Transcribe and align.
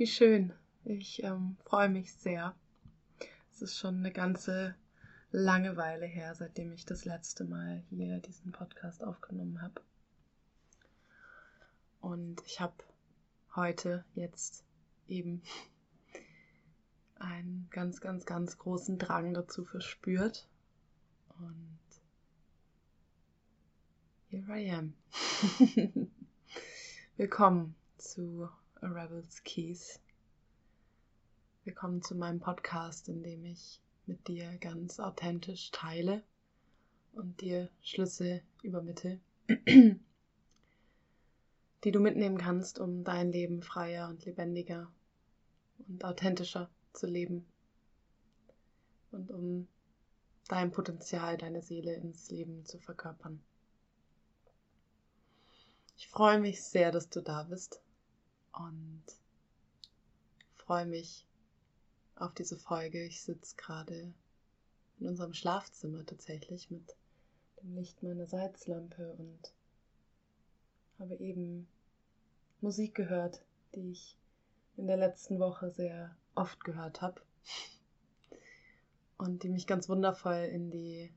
Wie 0.00 0.06
schön. 0.06 0.54
Ich 0.86 1.22
ähm, 1.24 1.58
freue 1.62 1.90
mich 1.90 2.14
sehr. 2.14 2.54
Es 3.52 3.60
ist 3.60 3.76
schon 3.76 3.98
eine 3.98 4.10
ganze 4.10 4.74
Langeweile 5.30 6.06
her, 6.06 6.34
seitdem 6.34 6.72
ich 6.72 6.86
das 6.86 7.04
letzte 7.04 7.44
Mal 7.44 7.84
hier 7.90 8.16
diesen 8.16 8.50
Podcast 8.50 9.04
aufgenommen 9.04 9.60
habe. 9.60 9.82
Und 12.00 12.40
ich 12.46 12.60
habe 12.60 12.82
heute 13.54 14.06
jetzt 14.14 14.64
eben 15.06 15.42
einen 17.16 17.68
ganz, 17.68 18.00
ganz, 18.00 18.24
ganz 18.24 18.56
großen 18.56 18.96
Drang 18.96 19.34
dazu 19.34 19.66
verspürt. 19.66 20.48
Und 21.38 21.78
here 24.30 24.58
I 24.58 24.70
am. 24.70 24.94
Willkommen 27.18 27.74
zu 27.98 28.48
A 28.82 28.86
Rebel's 28.86 29.44
Keys. 29.44 30.00
Willkommen 31.64 32.00
zu 32.00 32.14
meinem 32.14 32.40
Podcast, 32.40 33.10
in 33.10 33.22
dem 33.22 33.44
ich 33.44 33.78
mit 34.06 34.26
dir 34.26 34.56
ganz 34.56 34.98
authentisch 34.98 35.70
teile 35.70 36.22
und 37.12 37.42
dir 37.42 37.68
Schlüsse 37.82 38.40
übermittle, 38.62 39.20
die 39.68 40.00
du 41.92 42.00
mitnehmen 42.00 42.38
kannst, 42.38 42.78
um 42.78 43.04
dein 43.04 43.30
Leben 43.30 43.60
freier 43.62 44.08
und 44.08 44.24
lebendiger 44.24 44.90
und 45.86 46.02
authentischer 46.02 46.70
zu 46.94 47.06
leben 47.06 47.44
und 49.10 49.30
um 49.30 49.68
dein 50.48 50.70
Potenzial, 50.70 51.36
deine 51.36 51.60
Seele 51.60 51.92
ins 51.96 52.30
Leben 52.30 52.64
zu 52.64 52.78
verkörpern. 52.78 53.42
Ich 55.98 56.08
freue 56.08 56.40
mich 56.40 56.62
sehr, 56.62 56.90
dass 56.90 57.10
du 57.10 57.20
da 57.20 57.42
bist 57.42 57.82
und 58.52 59.02
freue 60.56 60.86
mich 60.86 61.26
auf 62.16 62.34
diese 62.34 62.58
Folge. 62.58 63.04
Ich 63.04 63.22
sitze 63.22 63.56
gerade 63.56 64.12
in 64.98 65.08
unserem 65.08 65.34
Schlafzimmer 65.34 66.04
tatsächlich 66.04 66.70
mit 66.70 66.94
dem 67.62 67.74
Licht 67.74 68.02
meiner 68.02 68.26
Salzlampe 68.26 69.14
und 69.14 69.52
habe 70.98 71.16
eben 71.16 71.66
Musik 72.60 72.94
gehört, 72.94 73.42
die 73.74 73.92
ich 73.92 74.16
in 74.76 74.86
der 74.86 74.96
letzten 74.96 75.38
Woche 75.38 75.70
sehr 75.70 76.14
oft 76.34 76.62
gehört 76.64 77.00
habe 77.00 77.20
und 79.18 79.42
die 79.42 79.48
mich 79.48 79.66
ganz 79.66 79.88
wundervoll 79.88 80.48
in 80.52 80.70
die 80.70 81.12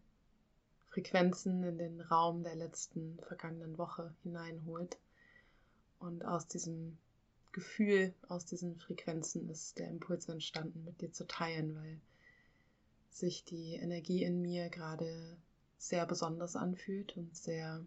Frequenzen 0.89 1.63
in 1.63 1.77
den 1.77 2.01
Raum 2.01 2.43
der 2.43 2.55
letzten 2.55 3.17
vergangenen 3.21 3.77
Woche 3.77 4.13
hineinholt. 4.23 4.97
Und 5.99 6.25
aus 6.25 6.47
diesem 6.47 6.97
Gefühl, 7.53 8.13
aus 8.27 8.45
diesen 8.45 8.75
Frequenzen 8.77 9.49
ist 9.49 9.79
der 9.79 9.87
Impuls 9.87 10.27
entstanden, 10.27 10.83
mit 10.83 11.01
dir 11.01 11.11
zu 11.11 11.25
teilen, 11.25 11.75
weil 11.75 12.01
sich 13.09 13.45
die 13.45 13.75
Energie 13.75 14.23
in 14.23 14.41
mir 14.41 14.69
gerade 14.69 15.37
sehr 15.77 16.05
besonders 16.05 16.55
anfühlt 16.55 17.15
und 17.15 17.37
sehr 17.37 17.85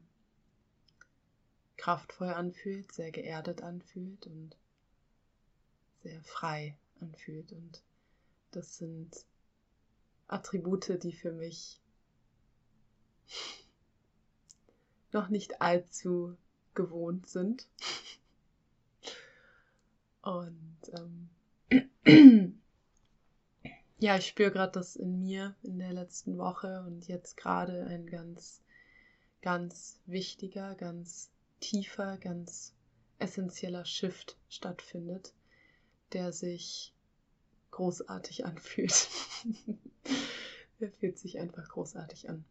kraftvoll 1.77 2.29
anfühlt, 2.29 2.93
sehr 2.93 3.11
geerdet 3.11 3.63
anfühlt 3.63 4.27
und 4.27 4.57
sehr 6.03 6.23
frei 6.23 6.77
anfühlt. 7.01 7.53
Und 7.53 7.83
das 8.53 8.79
sind 8.79 9.27
Attribute, 10.29 11.03
die 11.03 11.13
für 11.13 11.33
mich 11.33 11.81
noch 15.13 15.29
nicht 15.29 15.61
allzu 15.61 16.37
gewohnt 16.75 17.27
sind. 17.29 17.67
Und 20.27 20.77
ähm, 20.99 21.29
ja, 24.01 24.17
ich 24.17 24.27
spüre 24.27 24.51
gerade, 24.51 24.73
dass 24.73 24.97
in 24.97 25.21
mir 25.21 25.55
in 25.63 25.79
der 25.79 25.93
letzten 25.93 26.37
Woche 26.37 26.83
und 26.85 27.07
jetzt 27.07 27.37
gerade 27.37 27.87
ein 27.87 28.09
ganz, 28.09 28.61
ganz 29.41 30.01
wichtiger, 30.07 30.75
ganz 30.75 31.31
tiefer, 31.61 32.19
ganz 32.19 32.75
essentieller 33.21 33.85
Shift 33.85 34.37
stattfindet, 34.49 35.33
der 36.13 36.33
sich 36.33 36.93
großartig 37.71 38.45
anfühlt. 38.45 39.09
er 40.81 40.91
fühlt 40.91 41.21
sich 41.21 41.39
einfach 41.39 41.69
großartig 41.69 42.29
an. 42.29 42.45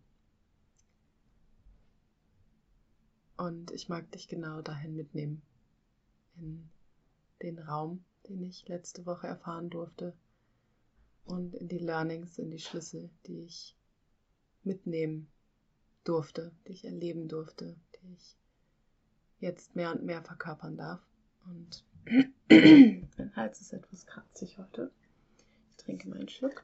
Und 3.36 3.72
ich 3.72 3.89
mag 3.89 4.10
dich 4.12 4.30
genau 4.30 4.62
dahin 4.62 4.95
mitnehmen. 4.95 5.42
In 6.38 6.69
den 7.42 7.60
Raum, 7.60 8.04
den 8.28 8.44
ich 8.44 8.68
letzte 8.68 9.06
Woche 9.06 9.28
erfahren 9.28 9.70
durfte. 9.70 10.14
Und 11.26 11.56
in 11.56 11.68
die 11.68 11.80
Learnings, 11.80 12.38
in 12.38 12.52
die 12.52 12.60
Schlüssel, 12.60 13.10
die 13.26 13.44
ich 13.44 13.76
mitnehmen 14.64 15.28
durfte, 16.04 16.52
die 16.68 16.74
ich 16.74 16.86
erleben 16.86 17.28
durfte, 17.28 17.76
die 17.96 18.14
ich 18.14 18.36
jetzt 19.40 19.76
mehr 19.76 19.92
und 19.92 20.04
mehr 20.04 20.22
verkörpern 20.24 20.78
darf. 20.78 21.02
Und 21.46 21.84
mein 22.50 23.36
Hals 23.36 23.62
ist 23.62 23.74
etwas 23.74 24.06
kratzig 24.06 24.58
heute. 24.58 24.92
Ich 25.72 25.84
trinke 25.84 26.10
meinen 26.10 26.30
Schluck. 26.30 26.64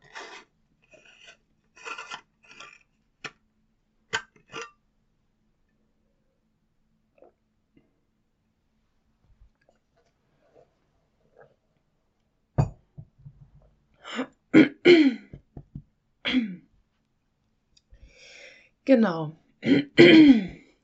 Genau. 18.92 19.38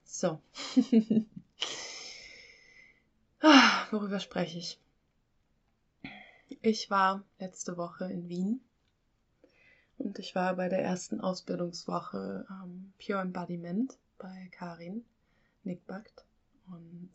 so. 0.05 0.39
Ah, 3.41 3.85
worüber 3.91 4.21
spreche 4.21 4.59
ich? 4.59 4.79
Ich 6.61 6.89
war 6.89 7.25
letzte 7.37 7.75
Woche 7.75 8.05
in 8.05 8.29
Wien 8.29 8.61
und 9.97 10.19
ich 10.19 10.35
war 10.35 10.55
bei 10.55 10.69
der 10.69 10.81
ersten 10.81 11.19
Ausbildungswoche 11.19 12.47
ähm, 12.49 12.93
Pure 12.97 13.19
Embodiment 13.19 13.97
bei 14.17 14.47
Karin 14.51 15.03
Nickbackt 15.65 16.23
und 16.67 17.11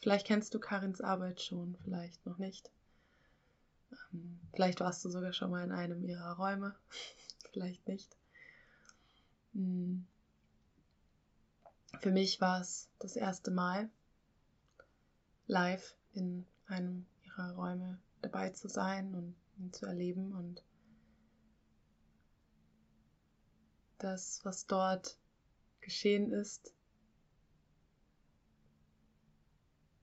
vielleicht 0.00 0.26
kennst 0.26 0.54
du 0.54 0.58
Karins 0.58 1.02
Arbeit 1.02 1.42
schon, 1.42 1.76
vielleicht 1.84 2.24
noch 2.24 2.38
nicht. 2.38 2.70
Ähm, 4.12 4.40
vielleicht 4.52 4.80
warst 4.80 5.04
du 5.04 5.08
sogar 5.08 5.32
schon 5.32 5.50
mal 5.50 5.64
in 5.64 5.72
einem 5.72 6.04
ihrer 6.04 6.36
Räume, 6.36 6.74
vielleicht 7.52 7.86
nicht. 7.88 8.16
Hm. 9.52 10.06
Für 12.00 12.10
mich 12.10 12.40
war 12.40 12.60
es 12.60 12.88
das 12.98 13.16
erste 13.16 13.50
Mal, 13.50 13.88
live 15.46 15.94
in 16.12 16.46
einem 16.66 17.06
ihrer 17.22 17.54
Räume 17.54 17.98
dabei 18.22 18.50
zu 18.50 18.68
sein 18.68 19.14
und 19.14 19.34
ihn 19.58 19.72
zu 19.72 19.86
erleben 19.86 20.34
und 20.34 20.62
das, 23.98 24.44
was 24.44 24.66
dort 24.66 25.16
geschehen 25.80 26.32
ist, 26.32 26.74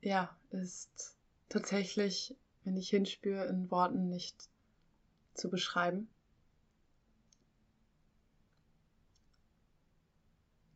ja, 0.02 0.36
ist 0.50 1.16
tatsächlich 1.50 2.36
wenn 2.64 2.78
ich 2.78 2.90
hinspüre, 2.90 3.46
in 3.46 3.70
Worten 3.72 4.10
nicht 4.10 4.50
zu 5.34 5.50
beschreiben. 5.50 6.10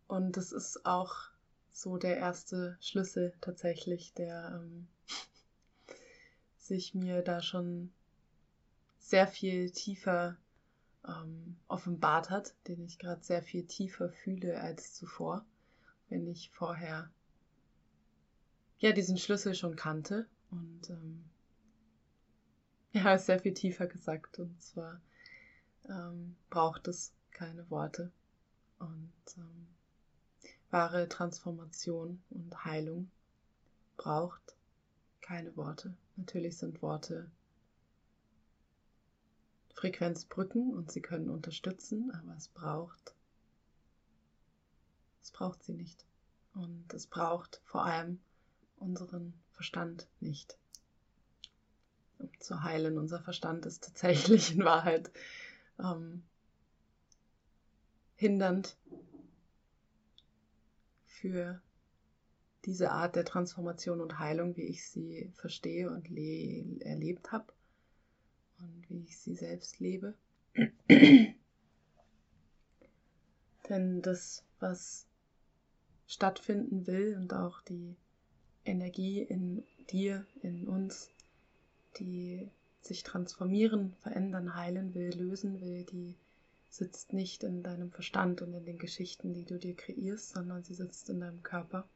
Und 0.08 0.38
das 0.38 0.52
ist 0.52 0.86
auch 0.86 1.16
so 1.72 1.98
der 1.98 2.18
erste 2.18 2.78
Schlüssel 2.80 3.34
tatsächlich, 3.42 4.14
der 4.14 4.62
ähm, 4.62 4.88
sich 6.58 6.94
mir 6.96 7.22
da 7.22 7.42
schon 7.42 7.92
sehr 9.00 9.28
viel 9.28 9.72
tiefer 9.72 10.38
ähm, 11.07 11.57
offenbart 11.68 12.30
hat, 12.30 12.56
den 12.68 12.83
ich 12.86 12.98
gerade 12.98 13.24
sehr 13.24 13.44
viel 13.44 13.66
tiefer 13.66 14.09
fühle 14.09 14.59
als 14.59 14.94
zuvor, 14.94 15.45
wenn 16.09 16.28
ich 16.28 16.50
vorher 16.52 17.12
ja 18.80 18.92
diesen 18.92 19.18
Schlüssel 19.18 19.54
schon 19.54 19.76
kannte 19.76 20.28
und 20.52 20.90
ähm, 20.90 21.24
ja, 22.95 23.14
ist 23.14 23.25
sehr 23.25 23.40
viel 23.40 23.54
tiefer 23.54 23.87
gesagt. 23.87 24.40
Und 24.40 24.61
zwar 24.61 25.02
ähm, 25.90 26.35
braucht 26.49 26.87
es 26.87 27.14
keine 27.31 27.69
Worte. 27.69 28.11
Und 28.80 29.11
ähm, 29.37 29.68
wahre 30.71 31.07
Transformation 31.09 32.21
und 32.30 32.66
Heilung 32.66 33.11
braucht 33.97 34.56
keine 35.21 35.56
Worte. 35.57 35.95
Natürlich 36.16 36.57
sind 36.57 36.81
Worte 36.81 37.30
Frequenzbrücken 39.73 40.73
und 40.73 40.92
sie 40.92 41.02
können 41.02 41.30
unterstützen, 41.30 42.11
aber 42.11 42.35
es 42.37 42.47
braucht, 42.47 43.14
es 45.21 45.31
braucht 45.31 45.64
sie 45.64 45.73
nicht. 45.73 46.06
Und 46.54 46.94
es 46.94 47.07
braucht 47.07 47.61
vor 47.66 47.85
allem 47.85 48.19
unseren 48.78 49.33
Verstand 49.52 50.07
nicht. 50.21 50.57
Zu 52.40 52.64
heilen, 52.64 52.98
unser 52.98 53.19
Verstand 53.22 53.66
ist 53.66 53.84
tatsächlich 53.84 54.56
in 54.56 54.64
Wahrheit 54.64 55.12
ähm, 55.80 56.24
hindernd 58.16 58.78
für 61.06 61.62
diese 62.66 62.92
Art 62.92 63.16
der 63.16 63.26
Transformation 63.26 64.02
und 64.02 64.19
Heilung, 64.19 64.57
wie 64.57 64.64
ich 64.64 64.88
sie 64.88 65.31
verstehe 65.36 65.90
und 65.90 66.10
erlebt 66.81 67.31
habe 67.31 67.54
und 68.60 68.90
wie 68.90 69.04
ich 69.04 69.18
sie 69.18 69.36
selbst 69.36 69.80
lebe. 69.80 70.16
Denn 73.69 74.02
das, 74.02 74.44
was 74.60 75.07
stattfinden 76.07 76.88
will 76.88 77.18
und 77.18 77.34
auch 77.34 77.62
die 77.62 77.95
Energie 78.64 79.22
in 79.22 79.64
dir, 79.90 80.26
in 80.42 80.68
uns, 80.68 81.10
die 81.99 82.49
sich 82.81 83.04
transformieren, 83.04 83.95
verändern, 84.02 84.56
heilen 84.56 84.94
will, 84.94 85.14
lösen 85.16 85.59
will, 85.61 85.83
die 85.85 86.16
sitzt 86.69 87.14
nicht 87.14 87.44
in 87.44 87.64
deinem 87.64 87.92
Verstand 87.92 88.42
und 88.42 88.54
in 88.54 88.66
den 88.66 88.78
Geschichten, 88.78 89.33
die 89.33 89.45
du 89.45 89.57
dir 89.57 89.75
kreierst, 89.75 90.30
sondern 90.30 90.64
sie 90.64 90.73
sitzt 90.73 91.09
in 91.09 91.21
deinem 91.21 91.42
Körper, 91.42 91.87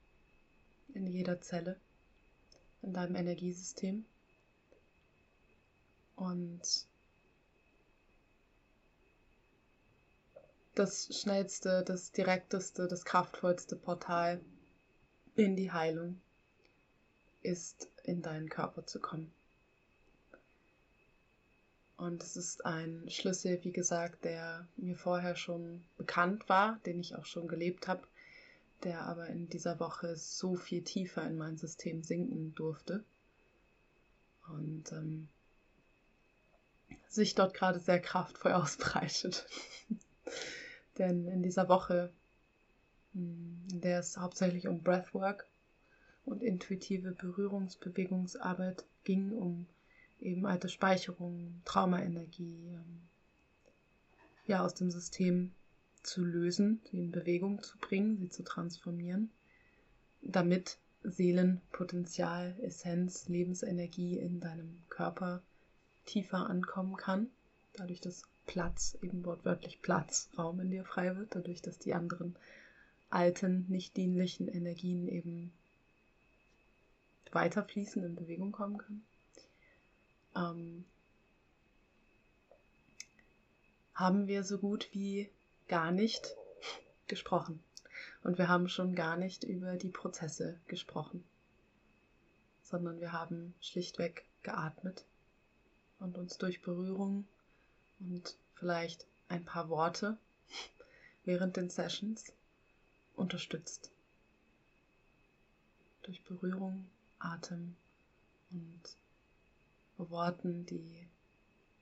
in 0.94 1.06
jeder 1.06 1.42
Zelle, 1.42 1.80
in 2.82 2.94
deinem 2.94 3.16
Energiesystem. 3.16 4.06
Und 6.16 6.88
das 10.76 11.14
schnellste, 11.14 11.84
das 11.84 12.12
direkteste, 12.12 12.88
das 12.88 13.04
kraftvollste 13.04 13.76
Portal 13.76 14.40
in 15.36 15.56
die 15.56 15.72
Heilung 15.72 16.22
ist, 17.42 17.90
in 18.04 18.22
deinen 18.22 18.50
Körper 18.50 18.86
zu 18.86 19.00
kommen. 19.00 19.32
Und 22.00 22.24
es 22.24 22.38
ist 22.38 22.66
ein 22.66 23.10
Schlüssel, 23.10 23.62
wie 23.66 23.74
gesagt, 23.74 24.24
der 24.24 24.66
mir 24.78 24.96
vorher 24.96 25.36
schon 25.36 25.84
bekannt 25.98 26.48
war, 26.48 26.80
den 26.86 27.02
ich 27.02 27.14
auch 27.14 27.26
schon 27.26 27.50
gelebt 27.50 27.90
habe, 27.90 28.08
der 28.84 29.02
aber 29.02 29.28
in 29.28 29.50
dieser 29.50 29.82
Woche 29.82 30.16
so 30.16 30.56
viel 30.56 30.82
tiefer 30.82 31.28
in 31.28 31.38
mein 31.38 31.58
System 31.58 32.02
sinken 32.02 32.56
durfte. 32.56 33.04
Und 34.48 34.94
ähm, 34.94 35.28
sich 37.10 37.36
dort 37.36 37.54
gerade 37.54 37.80
sehr 37.80 38.00
kraftvoll 38.00 38.54
ausbreitet. 38.54 39.46
Denn 40.98 41.28
in 41.28 41.44
dieser 41.44 41.68
Woche, 41.68 42.14
hm, 43.12 43.68
in 43.74 43.82
der 43.82 44.00
es 44.00 44.16
hauptsächlich 44.16 44.70
um 44.70 44.84
Breathwork 44.84 45.50
und 46.24 46.44
intuitive 46.44 47.12
Berührungsbewegungsarbeit 47.12 48.86
ging, 49.04 49.34
um 49.34 49.68
eben 50.22 50.46
alte 50.46 50.70
Speicherungen, 50.70 51.62
Traumaenergie 51.66 52.68
ähm, 52.68 53.02
ja, 54.46 54.64
aus 54.64 54.74
dem 54.74 54.92
System 54.92 55.52
zu 56.04 56.24
lösen, 56.24 56.82
sie 56.90 56.98
in 56.98 57.12
Bewegung 57.12 57.62
zu 57.62 57.78
bringen, 57.78 58.18
sie 58.18 58.30
zu 58.30 58.44
transformieren, 58.44 59.30
damit 60.22 60.78
Seelenpotenzial, 61.04 62.56
Essenz, 62.62 63.28
Lebensenergie 63.30 64.18
in 64.18 64.40
deinem 64.40 64.82
Körper 64.90 65.42
tiefer 66.06 66.50
ankommen 66.50 66.98
kann, 66.98 67.28
dadurch 67.74 68.02
dass 68.02 68.24
Platz, 68.46 68.98
eben 69.02 69.24
wortwörtlich 69.24 69.82
Platz, 69.82 70.30
Raum 70.38 70.60
in 70.60 70.72
dir 70.72 70.84
frei 70.84 71.16
wird, 71.16 71.36
dadurch 71.36 71.62
dass 71.62 71.78
die 71.78 71.94
anderen 71.94 72.36
alten, 73.10 73.66
nicht 73.70 73.96
dienlichen 73.96 74.48
Energien 74.48 75.08
eben 75.08 75.54
weiterfließen, 77.32 78.04
in 78.04 78.16
Bewegung 78.16 78.52
kommen 78.52 78.78
können 78.80 79.06
ähm, 80.36 80.86
haben 83.96 84.28
wir 84.28 84.44
so 84.44 84.58
gut 84.58 84.90
wie 84.94 85.30
gar 85.68 85.92
nicht 85.92 86.36
gesprochen. 87.08 87.62
Und 88.24 88.38
wir 88.38 88.48
haben 88.48 88.70
schon 88.70 88.96
gar 88.96 89.18
nicht 89.18 89.44
über 89.44 89.76
die 89.76 89.90
Prozesse 89.90 90.60
gesprochen, 90.68 91.24
sondern 92.64 93.00
wir 93.02 93.12
haben 93.12 93.54
schlichtweg 93.60 94.26
geatmet 94.44 95.04
und 96.00 96.18
uns 96.18 96.38
durch 96.38 96.62
Berührung 96.62 97.28
und 98.00 98.38
vielleicht 98.56 99.06
ein 99.28 99.44
paar 99.44 99.70
Worte 99.70 100.18
während 101.26 101.58
den 101.58 101.70
Sessions 101.70 102.32
unterstützt. 103.16 103.92
Durch 106.04 106.24
Berührung, 106.24 106.88
Atem 107.20 107.76
und 108.52 108.82
Worten, 110.00 110.66
die 110.66 111.08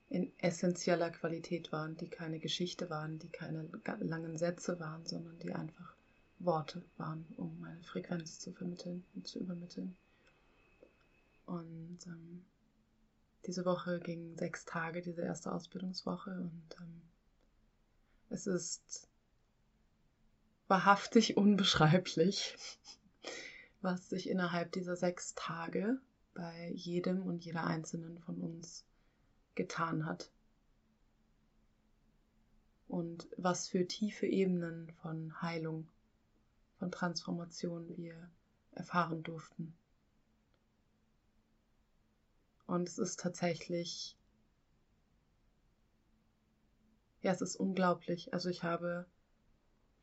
in 0.09 0.31
essentieller 0.39 1.11
Qualität 1.11 1.71
waren, 1.71 1.97
die 1.97 2.09
keine 2.09 2.39
Geschichte 2.39 2.89
waren, 2.89 3.19
die 3.19 3.29
keine 3.29 3.69
langen 3.99 4.37
Sätze 4.37 4.79
waren, 4.79 5.05
sondern 5.05 5.37
die 5.39 5.53
einfach 5.53 5.93
Worte 6.39 6.83
waren, 6.97 7.25
um 7.35 7.63
eine 7.63 7.83
Frequenz 7.83 8.39
zu 8.39 8.53
vermitteln 8.53 9.03
und 9.15 9.27
zu 9.27 9.39
übermitteln. 9.39 9.95
Und 11.45 11.99
ähm, 12.05 12.45
diese 13.45 13.65
Woche 13.65 13.99
ging 13.99 14.37
sechs 14.37 14.65
Tage, 14.65 15.01
diese 15.01 15.21
erste 15.21 15.51
Ausbildungswoche, 15.51 16.31
und 16.31 16.75
ähm, 16.79 17.01
es 18.29 18.47
ist 18.47 19.07
wahrhaftig 20.67 21.37
unbeschreiblich, 21.37 22.55
was 23.81 24.09
sich 24.09 24.29
innerhalb 24.29 24.71
dieser 24.71 24.95
sechs 24.95 25.33
Tage 25.35 25.99
bei 26.37 26.71
jedem 26.75 27.23
und 27.23 27.43
jeder 27.43 27.65
einzelnen 27.65 28.19
von 28.19 28.39
uns 28.39 28.85
getan 29.55 30.05
hat. 30.05 30.31
Und 32.87 33.27
was 33.37 33.67
für 33.67 33.87
tiefe 33.87 34.27
Ebenen 34.27 34.91
von 35.01 35.41
Heilung, 35.41 35.87
von 36.77 36.91
Transformation 36.91 37.97
wir 37.97 38.29
erfahren 38.71 39.23
durften. 39.23 39.75
Und 42.67 42.87
es 42.87 42.99
ist 42.99 43.19
tatsächlich, 43.19 44.15
ja, 47.21 47.31
es 47.31 47.41
ist 47.41 47.55
unglaublich. 47.55 48.31
Also 48.31 48.49
ich 48.49 48.61
habe 48.61 49.07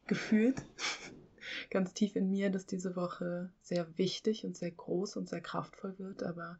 gefühlt 0.09 0.65
ganz 1.71 1.95
tief 1.95 2.17
in 2.17 2.31
mir, 2.31 2.51
dass 2.51 2.67
diese 2.67 2.97
Woche 2.97 3.51
sehr 3.63 3.97
wichtig 3.99 4.45
und 4.45 4.57
sehr 4.57 4.71
groß 4.71 5.17
und 5.17 5.29
sehr 5.29 5.41
kraftvoll 5.41 5.99
wird, 5.99 6.23
aber 6.23 6.59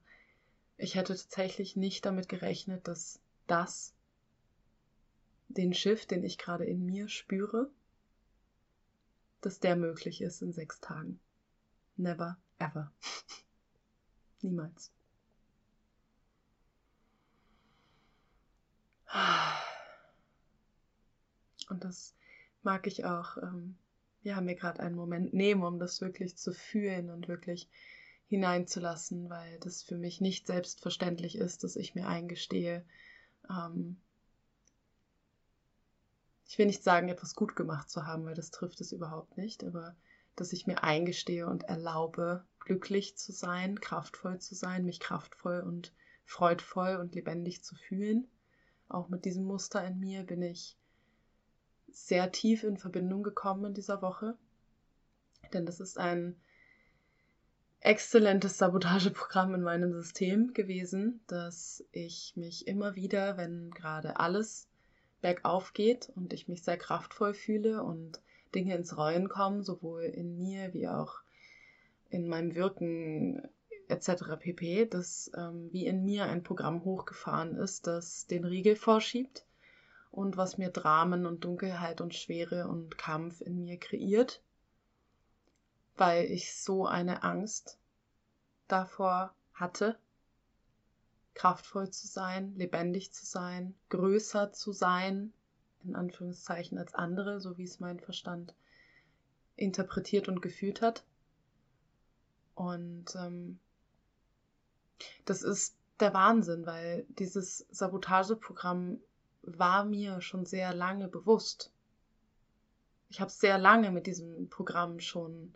ich 0.77 0.95
hätte 0.95 1.15
tatsächlich 1.15 1.77
nicht 1.77 2.05
damit 2.05 2.29
gerechnet, 2.29 2.89
dass 2.89 3.21
das 3.47 3.95
den 5.49 5.75
Shift, 5.75 6.11
den 6.11 6.25
ich 6.25 6.39
gerade 6.39 6.65
in 6.65 6.85
mir 6.85 7.09
spüre, 7.09 7.71
dass 9.41 9.61
der 9.61 9.77
möglich 9.77 10.21
ist 10.21 10.43
in 10.43 10.53
sechs 10.53 10.81
Tagen. 10.81 11.21
Never 11.97 12.37
ever. 12.59 12.93
Niemals. 14.43 14.91
Und 21.69 21.85
das 21.85 22.15
mag 22.63 22.87
ich 22.87 23.05
auch 23.05 23.37
ähm, 23.39 23.77
ja, 24.25 24.41
mir 24.41 24.55
gerade 24.57 24.81
einen 24.81 24.97
Moment 24.97 25.35
nehmen, 25.35 25.63
um 25.63 25.79
das 25.79 26.01
wirklich 26.01 26.37
zu 26.37 26.53
fühlen 26.53 27.11
und 27.11 27.29
wirklich 27.29 27.69
hineinzulassen, 28.27 29.29
weil 29.29 29.61
das 29.61 29.83
für 29.83 29.97
mich 29.97 30.21
nicht 30.21 30.47
selbstverständlich 30.47 31.37
ist, 31.37 31.63
dass 31.63 31.77
ich 31.77 31.95
mir 31.95 32.09
eingestehe, 32.09 32.85
ähm, 33.51 34.01
ich 36.47 36.59
will 36.59 36.67
nicht 36.67 36.83
sagen, 36.83 37.09
etwas 37.09 37.35
gut 37.35 37.55
gemacht 37.55 37.91
zu 37.91 38.07
haben, 38.07 38.25
weil 38.25 38.35
das 38.35 38.51
trifft 38.51 38.81
es 38.81 38.93
überhaupt 38.93 39.37
nicht, 39.37 39.63
aber 39.63 39.95
dass 40.37 40.53
ich 40.53 40.67
mir 40.67 40.83
eingestehe 40.83 41.47
und 41.47 41.65
erlaube, 41.65 42.45
glücklich 42.61 43.17
zu 43.17 43.33
sein, 43.33 43.79
kraftvoll 43.81 44.39
zu 44.41 44.55
sein, 44.55 44.85
mich 44.85 45.01
kraftvoll 45.01 45.61
und 45.61 45.93
freudvoll 46.25 46.97
und 46.97 47.15
lebendig 47.15 47.63
zu 47.63 47.75
fühlen. 47.75 48.27
Auch 48.89 49.09
mit 49.09 49.27
diesem 49.27 49.45
Muster 49.45 49.87
in 49.87 49.99
mir 49.99 50.25
bin 50.25 50.43
ich 50.43 50.79
sehr 51.95 52.33
tief 52.33 52.65
in 52.65 52.77
Verbindung 52.77 53.23
gekommen 53.23 53.67
in 53.67 53.75
dieser 53.75 54.03
Woche. 54.03 54.37
Denn 55.53 55.67
das 55.67 55.81
ist 55.81 55.99
ein 55.99 56.37
exzellentes 57.81 58.59
Sabotageprogramm 58.59 59.55
in 59.55 59.63
meinem 59.63 59.93
System 59.93 60.55
gewesen, 60.55 61.21
dass 61.27 61.85
ich 61.93 62.33
mich 62.37 62.67
immer 62.67 62.97
wieder, 62.97 63.37
wenn 63.37 63.71
gerade 63.71 64.19
alles 64.19 64.69
bergauf 65.21 65.73
geht 65.73 66.11
und 66.17 66.33
ich 66.33 66.49
mich 66.49 66.63
sehr 66.63 66.77
kraftvoll 66.77 67.35
fühle 67.35 67.83
und 67.83 68.21
Dinge 68.55 68.75
ins 68.75 68.97
Rollen 68.97 69.29
kommen, 69.29 69.63
sowohl 69.63 70.03
in 70.03 70.37
mir 70.37 70.73
wie 70.73 70.89
auch 70.89 71.21
in 72.11 72.29
meinem 72.29 72.55
Wirken 72.55 73.43
etc. 73.89 74.37
pp, 74.39 74.87
dass 74.87 75.31
ähm, 75.37 75.69
wie 75.73 75.87
in 75.87 76.05
mir 76.05 76.25
ein 76.25 76.43
Programm 76.43 76.85
hochgefahren 76.85 77.57
ist, 77.57 77.87
das 77.87 78.27
den 78.27 78.45
Riegel 78.45 78.77
vorschiebt 78.77 79.45
und 80.15 80.37
was 80.37 80.59
mir 80.59 80.71
Dramen 80.71 81.27
und 81.27 81.43
Dunkelheit 81.45 82.01
und 82.01 82.15
Schwere 82.15 82.69
und 82.69 82.97
Kampf 82.97 83.41
in 83.41 83.65
mir 83.65 83.79
kreiert. 83.79 84.41
weil 85.97 86.25
ich 86.25 86.61
so 86.61 86.87
eine 86.87 87.23
Angst 87.23 87.79
davor 88.67 89.33
hatte, 89.53 89.97
kraftvoll 91.35 91.91
zu 91.91 92.09
sein, 92.09 92.55
lebendig 92.57 93.13
zu 93.13 93.25
sein, 93.27 93.75
größer 93.91 94.53
zu 94.53 94.73
sein, 94.73 95.33
in 95.85 95.95
Anführungszeichen 95.95 96.79
als 96.79 96.95
andere, 96.95 97.41
so 97.41 97.59
wie 97.59 97.65
es 97.65 97.79
mein 97.79 98.01
Verstand 98.01 98.55
interpretiert 99.57 100.29
und 100.29 100.43
gefühlt 100.43 100.83
hat. 100.83 101.05
Und 102.57 103.15
ähm, 103.15 103.61
das 105.27 105.43
ist 105.43 105.77
der 106.01 106.13
Wahnsinn, 106.13 106.67
weil 106.67 107.07
dieses 107.09 107.67
Sabotageprogramm 107.71 109.01
war 109.47 109.85
mir 109.85 110.21
schon 110.21 110.47
sehr 110.47 110.75
lange 110.75 111.09
bewusst. 111.09 111.71
Ich 113.09 113.21
habe 113.21 113.31
sehr 113.31 113.59
lange 113.59 113.91
mit 113.91 114.07
diesem 114.07 114.49
Programm 114.49 115.01
schon 115.01 115.55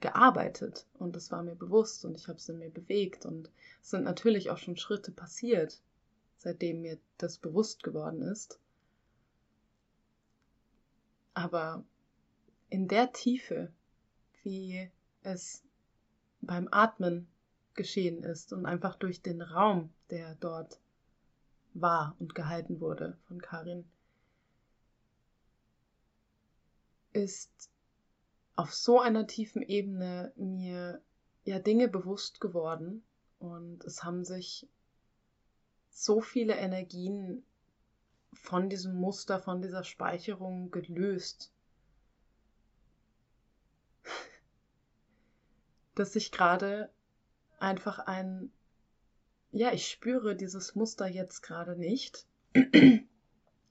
gearbeitet 0.00 0.86
und 0.94 1.14
es 1.16 1.30
war 1.30 1.42
mir 1.42 1.54
bewusst 1.54 2.04
und 2.04 2.16
ich 2.16 2.26
habe 2.28 2.38
es 2.38 2.48
in 2.48 2.58
mir 2.58 2.70
bewegt 2.70 3.26
und 3.26 3.50
es 3.82 3.90
sind 3.90 4.04
natürlich 4.04 4.50
auch 4.50 4.58
schon 4.58 4.76
Schritte 4.76 5.12
passiert, 5.12 5.80
seitdem 6.38 6.82
mir 6.82 6.98
das 7.18 7.38
bewusst 7.38 7.82
geworden 7.82 8.22
ist. 8.22 8.58
Aber 11.34 11.84
in 12.70 12.88
der 12.88 13.12
Tiefe, 13.12 13.70
wie 14.42 14.90
es 15.22 15.62
beim 16.40 16.68
Atmen 16.70 17.28
geschehen 17.74 18.22
ist 18.24 18.52
und 18.52 18.66
einfach 18.66 18.96
durch 18.96 19.22
den 19.22 19.42
Raum, 19.42 19.90
der 20.10 20.34
dort 20.36 20.80
war 21.74 22.16
und 22.18 22.34
gehalten 22.34 22.80
wurde 22.80 23.16
von 23.26 23.40
Karin, 23.40 23.84
ist 27.12 27.70
auf 28.56 28.74
so 28.74 29.00
einer 29.00 29.26
tiefen 29.26 29.62
Ebene 29.62 30.32
mir 30.36 31.00
ja 31.44 31.58
Dinge 31.58 31.88
bewusst 31.88 32.40
geworden 32.40 33.02
und 33.38 33.84
es 33.84 34.04
haben 34.04 34.24
sich 34.24 34.68
so 35.90 36.20
viele 36.20 36.54
Energien 36.56 37.42
von 38.32 38.68
diesem 38.68 38.94
Muster, 38.94 39.40
von 39.40 39.60
dieser 39.62 39.84
Speicherung 39.84 40.70
gelöst, 40.70 41.52
dass 45.94 46.14
ich 46.16 46.30
gerade 46.32 46.90
einfach 47.58 47.98
ein, 47.98 48.52
ja, 49.52 49.72
ich 49.72 49.88
spüre 49.88 50.36
dieses 50.36 50.74
Muster 50.74 51.06
jetzt 51.06 51.42
gerade 51.42 51.76
nicht. 51.76 52.26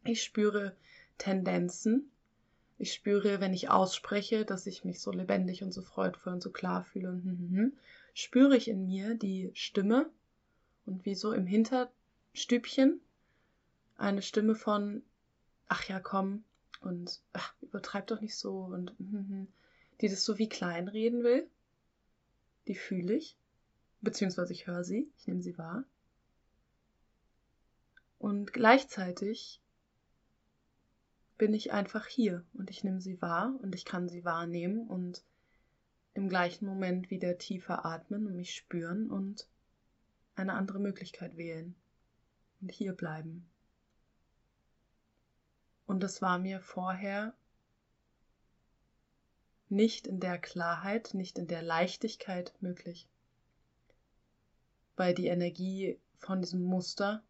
Ich 0.05 0.23
spüre 0.23 0.75
Tendenzen, 1.17 2.09
ich 2.79 2.93
spüre, 2.93 3.41
wenn 3.41 3.53
ich 3.53 3.69
ausspreche, 3.69 4.45
dass 4.45 4.65
ich 4.65 4.85
mich 4.85 5.01
so 5.01 5.11
lebendig 5.11 5.63
und 5.63 5.73
so 5.73 5.81
freudvoll 5.81 6.33
und 6.33 6.41
so 6.41 6.49
klar 6.49 6.85
fühle. 6.85 7.09
Und 7.09 7.23
hm, 7.23 7.37
hm, 7.37 7.57
hm, 7.57 7.73
spüre 8.13 8.55
ich 8.55 8.69
in 8.69 8.85
mir 8.85 9.15
die 9.15 9.51
Stimme 9.53 10.09
und 10.85 11.05
wie 11.05 11.15
so 11.15 11.33
im 11.33 11.45
Hinterstübchen 11.45 13.01
eine 13.97 14.21
Stimme 14.21 14.55
von, 14.55 15.03
ach 15.67 15.87
ja, 15.89 15.99
komm 15.99 16.45
und 16.81 17.19
ach, 17.33 17.53
übertreib 17.61 18.07
doch 18.07 18.21
nicht 18.21 18.37
so 18.37 18.61
und 18.61 18.93
die 19.99 20.07
das 20.07 20.23
so 20.23 20.37
wie 20.37 20.47
kleinreden 20.47 21.23
will. 21.23 21.47
Die 22.67 22.75
fühle 22.75 23.13
ich, 23.13 23.35
beziehungsweise 24.01 24.53
ich 24.53 24.67
höre 24.67 24.83
sie, 24.83 25.11
ich 25.17 25.27
nehme 25.27 25.41
sie 25.41 25.57
wahr. 25.57 25.83
Und 28.17 28.53
gleichzeitig 28.53 29.61
bin 31.37 31.53
ich 31.53 31.71
einfach 31.71 32.05
hier 32.05 32.45
und 32.53 32.69
ich 32.69 32.83
nehme 32.83 32.99
sie 32.99 33.21
wahr 33.21 33.57
und 33.61 33.73
ich 33.73 33.85
kann 33.85 34.09
sie 34.09 34.25
wahrnehmen 34.25 34.87
und 34.87 35.23
im 36.13 36.27
gleichen 36.27 36.65
Moment 36.65 37.09
wieder 37.09 37.37
tiefer 37.37 37.85
atmen 37.85 38.27
und 38.27 38.35
mich 38.35 38.53
spüren 38.55 39.09
und 39.09 39.47
eine 40.35 40.53
andere 40.53 40.79
Möglichkeit 40.79 41.37
wählen 41.37 41.75
und 42.61 42.71
hier 42.71 42.93
bleiben. 42.93 43.49
Und 45.85 46.01
das 46.01 46.21
war 46.21 46.39
mir 46.39 46.59
vorher 46.59 47.33
nicht 49.69 50.07
in 50.07 50.19
der 50.19 50.37
Klarheit, 50.37 51.13
nicht 51.13 51.37
in 51.37 51.47
der 51.47 51.61
Leichtigkeit 51.61 52.53
möglich, 52.59 53.07
weil 54.99 55.13
die 55.13 55.27
Energie 55.27 55.97
von 56.19 56.41
diesem 56.41 56.61
Muster 56.61 57.23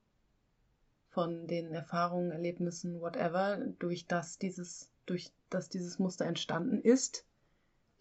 von 1.11 1.47
den 1.47 1.71
Erfahrungen, 1.73 2.31
Erlebnissen, 2.31 2.99
whatever, 2.99 3.57
durch 3.77 4.07
das 4.07 4.39
dieses, 4.39 4.89
durch 5.05 5.31
das 5.51 5.69
dieses 5.69 5.99
Muster 5.99 6.25
entstanden 6.25 6.81
ist, 6.81 7.25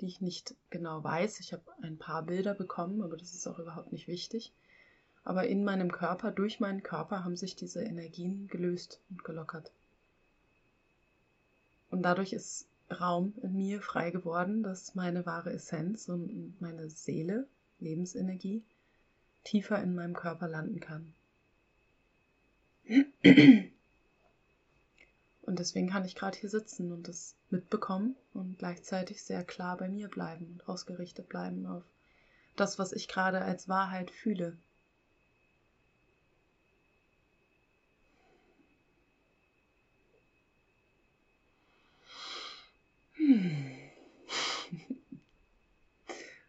die 0.01 0.07
ich 0.07 0.23
nicht 0.23 0.55
genau 0.71 1.05
weiß. 1.05 1.41
Ich 1.41 1.53
habe 1.53 1.63
ein 1.83 1.99
paar 1.99 2.23
Bilder 2.23 2.55
bekommen, 2.55 3.03
aber 3.03 3.17
das 3.17 3.35
ist 3.35 3.47
auch 3.47 3.59
überhaupt 3.59 3.93
nicht 3.93 4.09
wichtig. 4.09 4.53
Aber 5.23 5.47
in 5.47 5.65
meinem 5.65 5.93
Körper, 5.93 6.31
durch 6.31 6.61
meinen 6.61 6.83
Körper, 6.83 7.23
haben 7.23 7.37
sich 7.37 7.55
diese 7.55 7.83
Energien 7.83 8.49
gelöst 8.49 9.01
und 9.11 9.23
gelockert. 9.23 9.71
Und 11.91 12.03
dadurch 12.03 12.33
ist 12.33 12.67
Raum 12.91 13.35
in 13.43 13.55
mir 13.55 13.83
frei 13.83 14.11
geworden, 14.11 14.63
dass 14.63 14.95
meine 14.95 15.27
wahre 15.27 15.53
Essenz 15.53 16.09
und 16.09 16.59
meine 16.61 16.89
Seele, 16.89 17.47
Lebensenergie, 17.81 18.63
tiefer 19.49 19.83
in 19.83 19.95
meinem 19.95 20.15
Körper 20.15 20.47
landen 20.47 20.79
kann. 20.79 21.15
Und 25.43 25.59
deswegen 25.59 25.89
kann 25.89 26.05
ich 26.05 26.15
gerade 26.15 26.39
hier 26.39 26.51
sitzen 26.51 26.93
und 26.93 27.09
das 27.09 27.35
mitbekommen 27.49 28.15
und 28.35 28.59
gleichzeitig 28.59 29.23
sehr 29.23 29.43
klar 29.45 29.79
bei 29.79 29.89
mir 29.89 30.09
bleiben 30.09 30.45
und 30.53 30.69
ausgerichtet 30.69 31.31
bleiben 31.31 31.65
auf 31.65 31.83
das, 32.57 32.79
was 32.79 32.93
ich 32.93 33.09
gerade 33.09 33.41
als 33.41 33.69
Wahrheit 33.69 34.11
fühle. 34.11 34.59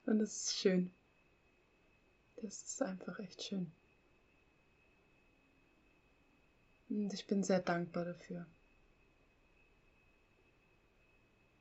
Und 0.05 0.21
es 0.21 0.45
ist 0.45 0.57
schön. 0.57 0.91
Das 2.41 2.61
ist 2.63 2.81
einfach 2.81 3.19
echt 3.19 3.43
schön. 3.43 3.71
Und 6.89 7.13
ich 7.13 7.27
bin 7.27 7.43
sehr 7.43 7.59
dankbar 7.59 8.05
dafür. 8.05 8.45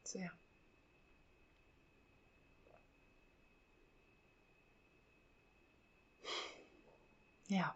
Sehr. 0.04 0.32
Ja. 7.48 7.74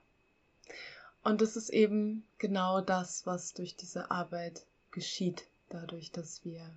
Und 1.22 1.42
es 1.42 1.56
ist 1.56 1.70
eben 1.70 2.26
genau 2.38 2.80
das, 2.80 3.26
was 3.26 3.54
durch 3.54 3.76
diese 3.76 4.10
Arbeit 4.10 4.66
geschieht, 4.90 5.46
dadurch, 5.68 6.10
dass 6.10 6.44
wir 6.44 6.68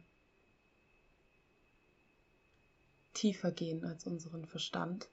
tiefer 3.13 3.51
gehen 3.51 3.85
als 3.85 4.05
unseren 4.05 4.45
Verstand, 4.45 5.07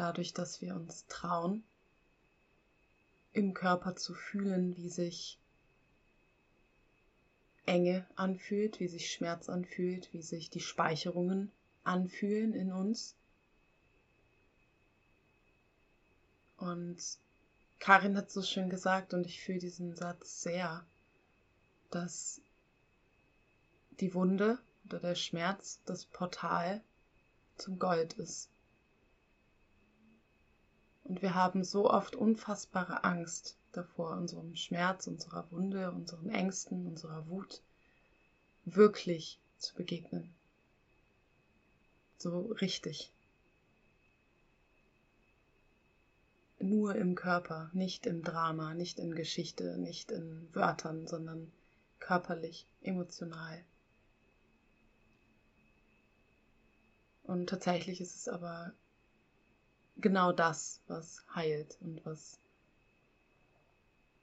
dadurch, 0.00 0.32
dass 0.32 0.62
wir 0.62 0.74
uns 0.74 1.06
trauen, 1.08 1.62
im 3.32 3.52
Körper 3.52 3.96
zu 3.96 4.14
fühlen, 4.14 4.74
wie 4.76 4.88
sich 4.88 5.38
Enge 7.66 8.06
anfühlt, 8.16 8.80
wie 8.80 8.88
sich 8.88 9.12
Schmerz 9.12 9.50
anfühlt, 9.50 10.12
wie 10.12 10.22
sich 10.22 10.48
die 10.48 10.60
Speicherungen 10.60 11.52
anfühlen 11.84 12.54
in 12.54 12.72
uns. 12.72 13.14
Und 16.56 16.98
Karin 17.78 18.16
hat 18.16 18.30
so 18.30 18.42
schön 18.42 18.70
gesagt, 18.70 19.14
und 19.14 19.26
ich 19.26 19.40
fühle 19.42 19.58
diesen 19.58 19.94
Satz 19.94 20.42
sehr, 20.42 20.84
dass 21.90 22.40
die 24.00 24.14
Wunde 24.14 24.58
oder 24.86 24.98
der 24.98 25.14
Schmerz 25.14 25.80
das 25.84 26.06
Portal 26.06 26.82
zum 27.56 27.78
Gold 27.78 28.14
ist. 28.14 28.49
Und 31.04 31.22
wir 31.22 31.34
haben 31.34 31.64
so 31.64 31.90
oft 31.90 32.14
unfassbare 32.14 33.04
Angst 33.04 33.56
davor, 33.72 34.16
unserem 34.16 34.54
Schmerz, 34.56 35.06
unserer 35.06 35.50
Wunde, 35.50 35.90
unseren 35.92 36.28
Ängsten, 36.30 36.86
unserer 36.86 37.26
Wut 37.28 37.62
wirklich 38.64 39.38
zu 39.58 39.74
begegnen. 39.74 40.34
So 42.18 42.52
richtig. 42.60 43.12
Nur 46.58 46.94
im 46.94 47.14
Körper, 47.14 47.70
nicht 47.72 48.06
im 48.06 48.22
Drama, 48.22 48.74
nicht 48.74 48.98
in 48.98 49.14
Geschichte, 49.14 49.78
nicht 49.78 50.10
in 50.10 50.46
Wörtern, 50.52 51.06
sondern 51.06 51.50
körperlich, 51.98 52.66
emotional. 52.82 53.64
Und 57.22 57.48
tatsächlich 57.48 58.00
ist 58.00 58.16
es 58.16 58.28
aber 58.28 58.74
genau 60.00 60.32
das, 60.32 60.80
was 60.88 61.24
heilt 61.34 61.76
und 61.80 62.04
was 62.04 62.38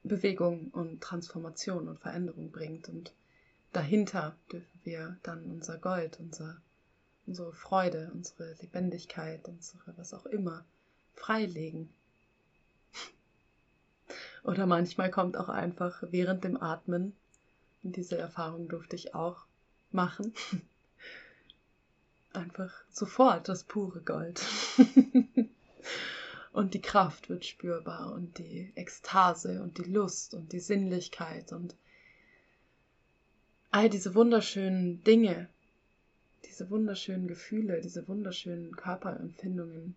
Bewegung 0.04 0.70
und 0.72 1.02
Transformation 1.02 1.88
und 1.88 2.00
Veränderung 2.00 2.52
bringt. 2.52 2.90
Und 2.90 3.13
dahinter 3.74 4.36
dürfen 4.52 4.80
wir 4.84 5.18
dann 5.24 5.44
unser 5.52 5.78
Gold, 5.78 6.20
unser 6.20 6.58
unsere 7.28 7.54
Freude, 7.54 8.10
unsere 8.13 8.54
Lebendigkeit, 8.62 9.48
unsere 9.48 9.96
was 9.98 10.13
auch 10.13 10.26
immer 10.26 10.63
freilegen. 11.13 11.90
Oder 14.44 14.66
manchmal 14.66 15.12
kommt 15.12 15.38
auch 15.38 15.50
einfach 15.50 16.02
während 16.10 16.44
dem 16.44 16.62
Atmen, 16.62 17.16
und 17.84 17.96
diese 17.96 18.18
Erfahrung 18.18 18.70
durfte 18.70 18.96
ich 18.96 19.13
auch 19.13 19.46
machen, 19.92 20.34
einfach 22.34 22.74
sofort 22.90 23.48
das 23.50 23.63
pure 23.63 24.02
Gold. 24.02 24.42
und 26.52 26.73
die 26.73 26.82
Kraft 26.82 27.30
wird 27.30 27.45
spürbar 27.45 28.13
und 28.13 28.38
die 28.39 28.71
Ekstase 28.76 29.62
und 29.62 29.78
die 29.78 29.84
Lust 29.84 30.34
und 30.34 30.52
die 30.54 30.60
Sinnlichkeit 30.60 31.54
und 31.54 31.76
all 33.69 33.89
diese 33.89 34.15
wunderschönen 34.15 35.04
Dinge, 35.04 35.50
diese 36.45 36.69
wunderschönen 36.69 37.28
Gefühle, 37.28 37.82
diese 37.82 38.08
wunderschönen 38.08 38.76
Körperempfindungen 38.76 39.95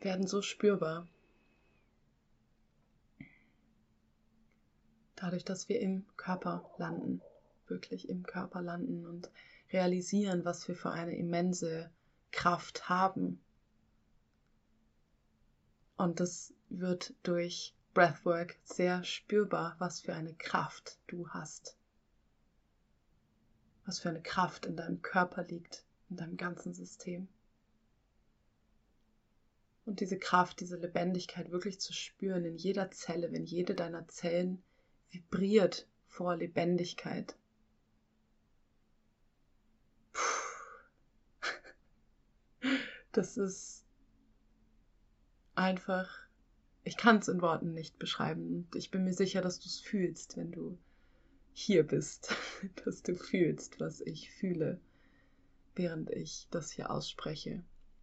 werden 0.00 0.26
so 0.26 0.42
spürbar. 0.42 1.08
Dadurch, 5.16 5.44
dass 5.44 5.68
wir 5.68 5.80
im 5.80 6.04
Körper 6.16 6.68
landen, 6.78 7.20
wirklich 7.68 8.08
im 8.08 8.24
Körper 8.24 8.60
landen 8.60 9.06
und 9.06 9.30
realisieren, 9.72 10.44
was 10.44 10.66
wir 10.68 10.76
für 10.76 10.90
eine 10.90 11.16
immense 11.16 11.90
Kraft 12.30 12.88
haben. 12.88 13.40
Und 15.96 16.20
das 16.20 16.52
wird 16.68 17.14
durch 17.22 17.74
Breathwork 17.94 18.58
sehr 18.64 19.04
spürbar, 19.04 19.76
was 19.78 20.00
für 20.00 20.14
eine 20.14 20.34
Kraft 20.34 20.98
du 21.06 21.28
hast. 21.28 21.76
Was 23.84 23.98
für 24.00 24.08
eine 24.08 24.22
Kraft 24.22 24.66
in 24.66 24.76
deinem 24.76 25.02
Körper 25.02 25.44
liegt, 25.44 25.84
in 26.08 26.16
deinem 26.16 26.36
ganzen 26.36 26.72
System. 26.72 27.28
Und 29.84 30.00
diese 30.00 30.18
Kraft, 30.18 30.60
diese 30.60 30.76
Lebendigkeit 30.76 31.50
wirklich 31.50 31.80
zu 31.80 31.92
spüren 31.92 32.44
in 32.44 32.56
jeder 32.56 32.90
Zelle, 32.92 33.32
wenn 33.32 33.44
jede 33.44 33.74
deiner 33.74 34.06
Zellen 34.08 34.62
vibriert 35.10 35.86
vor 36.06 36.36
Lebendigkeit. 36.36 37.36
Das 43.14 43.36
ist 43.36 43.81
einfach, 45.62 46.10
ich 46.84 46.96
kann 46.96 47.18
es 47.18 47.28
in 47.28 47.40
Worten 47.40 47.72
nicht 47.72 47.98
beschreiben. 47.98 48.68
Ich 48.74 48.90
bin 48.90 49.04
mir 49.04 49.14
sicher, 49.14 49.40
dass 49.40 49.60
du 49.60 49.66
es 49.66 49.80
fühlst, 49.80 50.36
wenn 50.36 50.52
du 50.52 50.78
hier 51.52 51.86
bist, 51.86 52.34
dass 52.84 53.02
du 53.02 53.14
fühlst, 53.14 53.80
was 53.80 54.00
ich 54.00 54.30
fühle, 54.30 54.80
während 55.74 56.10
ich 56.10 56.48
das 56.50 56.70
hier 56.70 56.90
ausspreche 56.90 57.62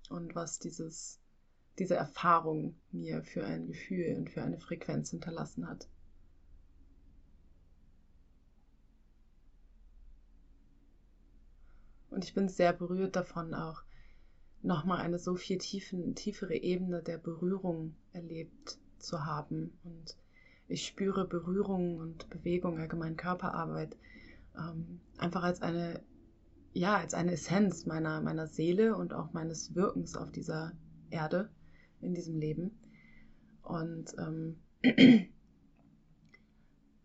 und 0.09 0.35
was 0.35 0.59
dieses 0.59 1.19
diese 1.79 1.95
Erfahrung 1.95 2.75
mir 2.91 3.23
für 3.23 3.45
ein 3.45 3.67
Gefühl 3.67 4.17
und 4.17 4.29
für 4.29 4.43
eine 4.43 4.59
Frequenz 4.59 5.11
hinterlassen 5.11 5.67
hat. 5.67 5.87
Und 12.09 12.25
ich 12.25 12.33
bin 12.33 12.49
sehr 12.49 12.73
berührt 12.73 13.15
davon, 13.15 13.53
auch 13.53 13.83
nochmal 14.61 14.99
eine 14.99 15.19
so 15.19 15.35
viel 15.35 15.57
tiefen, 15.57 16.15
tiefere 16.15 16.55
Ebene 16.55 17.01
der 17.01 17.17
Berührung 17.17 17.95
erlebt 18.11 18.77
zu 18.97 19.25
haben. 19.25 19.71
Und 19.83 20.17
ich 20.67 20.85
spüre 20.85 21.27
Berührung 21.27 21.97
und 21.97 22.29
Bewegung, 22.29 22.77
allgemein 22.77 23.17
Körperarbeit, 23.17 23.95
ähm, 24.57 24.99
einfach 25.17 25.43
als 25.43 25.61
eine, 25.61 26.01
ja, 26.73 26.97
als 26.97 27.13
eine 27.13 27.33
Essenz 27.33 27.85
meiner, 27.85 28.21
meiner 28.21 28.47
Seele 28.47 28.95
und 28.95 29.13
auch 29.13 29.33
meines 29.33 29.75
Wirkens 29.75 30.15
auf 30.15 30.31
dieser 30.31 30.73
Erde 31.09 31.49
in 32.01 32.13
diesem 32.13 32.37
Leben. 32.37 32.77
Und 33.63 34.15
ähm, 34.17 34.57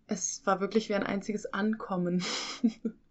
es 0.07 0.45
war 0.47 0.61
wirklich 0.61 0.88
wie 0.88 0.95
ein 0.95 1.03
einziges 1.03 1.47
Ankommen. 1.47 2.23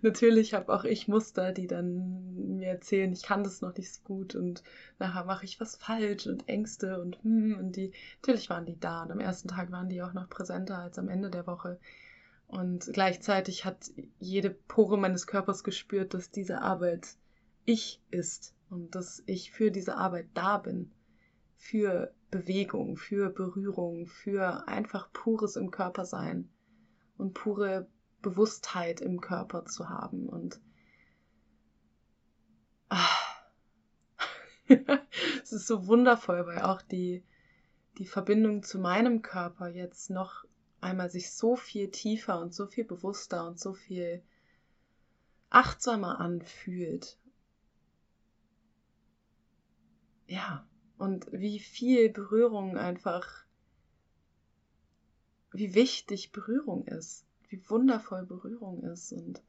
Natürlich 0.02 0.54
habe 0.54 0.72
auch 0.72 0.84
ich 0.84 1.08
Muster, 1.08 1.52
die 1.52 1.66
dann 1.66 2.56
mir 2.58 2.68
erzählen, 2.68 3.12
ich 3.12 3.22
kann 3.22 3.44
das 3.44 3.60
noch 3.60 3.76
nicht 3.76 3.92
so 3.92 4.00
gut 4.04 4.34
und 4.34 4.62
nachher 4.98 5.24
mache 5.24 5.44
ich 5.44 5.60
was 5.60 5.76
falsch 5.76 6.26
und 6.26 6.48
Ängste 6.48 7.00
und 7.00 7.22
hm, 7.22 7.58
und 7.58 7.76
die, 7.76 7.92
natürlich 8.22 8.50
waren 8.50 8.66
die 8.66 8.78
da 8.78 9.02
und 9.02 9.12
am 9.12 9.20
ersten 9.20 9.48
Tag 9.48 9.70
waren 9.72 9.88
die 9.88 10.02
auch 10.02 10.12
noch 10.12 10.28
präsenter 10.28 10.78
als 10.78 10.98
am 10.98 11.08
Ende 11.08 11.30
der 11.30 11.46
Woche. 11.46 11.78
Und 12.46 12.90
gleichzeitig 12.92 13.64
hat 13.64 13.90
jede 14.18 14.50
Pore 14.50 14.98
meines 14.98 15.26
Körpers 15.28 15.62
gespürt, 15.62 16.14
dass 16.14 16.30
diese 16.32 16.62
Arbeit 16.62 17.16
ich 17.64 18.02
ist 18.10 18.54
und 18.70 18.94
dass 18.96 19.22
ich 19.26 19.52
für 19.52 19.70
diese 19.70 19.96
Arbeit 19.96 20.26
da 20.34 20.58
bin 20.58 20.90
für 21.60 22.12
Bewegung, 22.30 22.96
für 22.96 23.28
Berührung, 23.28 24.06
für 24.06 24.66
einfach 24.66 25.12
pures 25.12 25.56
im 25.56 25.70
Körper 25.70 26.06
sein 26.06 26.48
und 27.18 27.34
pure 27.34 27.86
Bewusstheit 28.22 29.00
im 29.00 29.20
Körper 29.20 29.64
zu 29.64 29.88
haben 29.88 30.28
und 30.28 30.60
ah, 32.88 33.06
es 35.42 35.52
ist 35.52 35.66
so 35.66 35.86
wundervoll, 35.86 36.46
weil 36.46 36.60
auch 36.62 36.82
die, 36.82 37.24
die 37.98 38.06
Verbindung 38.06 38.62
zu 38.62 38.78
meinem 38.78 39.22
Körper 39.22 39.68
jetzt 39.68 40.10
noch 40.10 40.44
einmal 40.80 41.10
sich 41.10 41.32
so 41.32 41.56
viel 41.56 41.90
tiefer 41.90 42.40
und 42.40 42.54
so 42.54 42.66
viel 42.66 42.84
bewusster 42.84 43.46
und 43.46 43.58
so 43.58 43.74
viel 43.74 44.22
achtsamer 45.50 46.20
anfühlt. 46.20 47.18
Ja, 50.26 50.66
und 50.96 51.26
wie 51.32 51.58
viel 51.58 52.08
Berührung 52.08 52.76
einfach, 52.76 53.44
wie 55.50 55.74
wichtig 55.74 56.30
Berührung 56.30 56.86
ist, 56.86 57.26
wie 57.50 57.68
wundervoll 57.68 58.24
Berührung 58.24 58.82
ist 58.84 59.12
und 59.12 59.42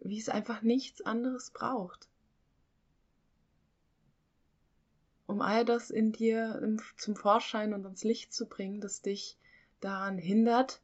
wie 0.00 0.18
es 0.18 0.28
einfach 0.28 0.62
nichts 0.62 1.00
anderes 1.00 1.50
braucht. 1.50 2.08
Um 5.26 5.40
all 5.40 5.64
das 5.64 5.90
in 5.90 6.12
dir 6.12 6.78
zum 6.96 7.16
Vorschein 7.16 7.74
und 7.74 7.84
ans 7.84 8.04
Licht 8.04 8.32
zu 8.32 8.46
bringen, 8.46 8.80
das 8.80 9.02
dich 9.02 9.36
daran 9.80 10.18
hindert 10.18 10.80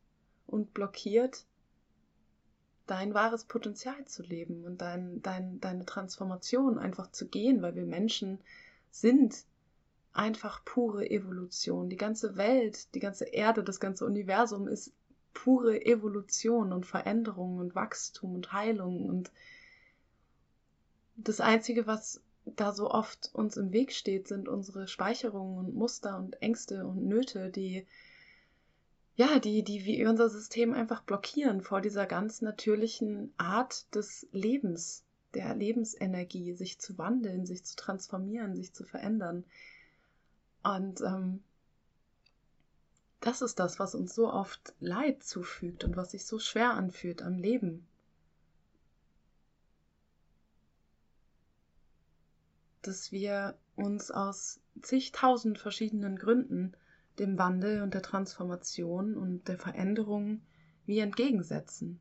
und 0.46 0.74
blockiert, 0.74 1.44
dein 2.86 3.14
wahres 3.14 3.44
Potenzial 3.44 4.04
zu 4.06 4.22
leben 4.22 4.64
und 4.64 4.80
dein, 4.80 5.22
dein, 5.22 5.60
deine 5.60 5.86
Transformation 5.86 6.78
einfach 6.78 7.10
zu 7.10 7.28
gehen, 7.28 7.62
weil 7.62 7.74
wir 7.74 7.86
Menschen 7.86 8.40
sind 8.90 9.44
einfach 10.12 10.64
pure 10.64 11.10
Evolution. 11.10 11.88
Die 11.88 11.96
ganze 11.96 12.36
Welt, 12.36 12.94
die 12.94 13.00
ganze 13.00 13.24
Erde, 13.24 13.64
das 13.64 13.80
ganze 13.80 14.04
Universum 14.04 14.68
ist 14.68 14.92
pure 15.34 15.84
Evolution 15.84 16.72
und 16.72 16.86
Veränderung 16.86 17.56
und 17.58 17.74
Wachstum 17.74 18.34
und 18.34 18.52
Heilung 18.52 19.08
und 19.08 19.30
das 21.16 21.40
Einzige, 21.40 21.86
was 21.86 22.20
da 22.44 22.72
so 22.72 22.90
oft 22.90 23.30
uns 23.34 23.56
im 23.56 23.72
Weg 23.72 23.92
steht, 23.92 24.28
sind 24.28 24.48
unsere 24.48 24.88
Speicherungen 24.88 25.58
und 25.58 25.74
Muster 25.74 26.18
und 26.18 26.40
Ängste 26.42 26.86
und 26.86 27.06
Nöte, 27.06 27.50
die 27.50 27.86
ja, 29.14 29.38
die, 29.38 29.62
die 29.62 29.84
wie 29.84 30.06
unser 30.06 30.30
System 30.30 30.72
einfach 30.72 31.02
blockieren 31.02 31.60
vor 31.60 31.82
dieser 31.82 32.06
ganz 32.06 32.40
natürlichen 32.40 33.32
Art 33.36 33.94
des 33.94 34.26
Lebens, 34.32 35.04
der 35.34 35.54
Lebensenergie, 35.54 36.54
sich 36.54 36.78
zu 36.78 36.96
wandeln, 36.96 37.44
sich 37.44 37.62
zu 37.62 37.76
transformieren, 37.76 38.56
sich 38.56 38.72
zu 38.72 38.84
verändern. 38.84 39.44
Und 40.62 41.00
ähm, 41.00 41.42
das 43.20 43.42
ist 43.42 43.58
das, 43.58 43.78
was 43.78 43.94
uns 43.94 44.14
so 44.14 44.32
oft 44.32 44.74
Leid 44.80 45.22
zufügt 45.22 45.84
und 45.84 45.96
was 45.96 46.10
sich 46.10 46.26
so 46.26 46.38
schwer 46.38 46.72
anfühlt 46.72 47.22
am 47.22 47.38
Leben. 47.38 47.86
Dass 52.82 53.12
wir 53.12 53.56
uns 53.76 54.10
aus 54.10 54.60
zigtausend 54.80 55.58
verschiedenen 55.58 56.16
Gründen 56.16 56.76
dem 57.18 57.38
Wandel 57.38 57.82
und 57.82 57.94
der 57.94 58.02
Transformation 58.02 59.16
und 59.16 59.46
der 59.46 59.58
Veränderung 59.58 60.42
wie 60.86 60.98
entgegensetzen. 60.98 62.00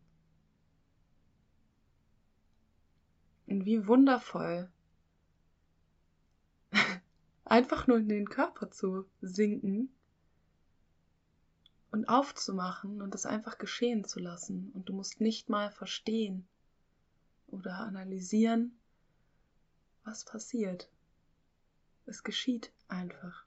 Und 3.48 3.66
wie 3.66 3.86
wundervoll, 3.86 4.70
einfach 7.52 7.86
nur 7.86 7.98
in 7.98 8.08
den 8.08 8.30
Körper 8.30 8.72
zu 8.72 9.06
sinken 9.20 9.94
und 11.92 12.08
aufzumachen 12.08 13.02
und 13.02 13.14
es 13.14 13.26
einfach 13.26 13.58
geschehen 13.58 14.06
zu 14.06 14.22
lassen. 14.22 14.72
Und 14.74 14.88
du 14.88 14.94
musst 14.94 15.20
nicht 15.20 15.50
mal 15.50 15.70
verstehen 15.70 16.48
oder 17.48 17.80
analysieren, 17.80 18.80
was 20.06 20.24
passiert. 20.24 20.90
Es 22.06 22.24
geschieht 22.24 22.72
einfach. 22.88 23.46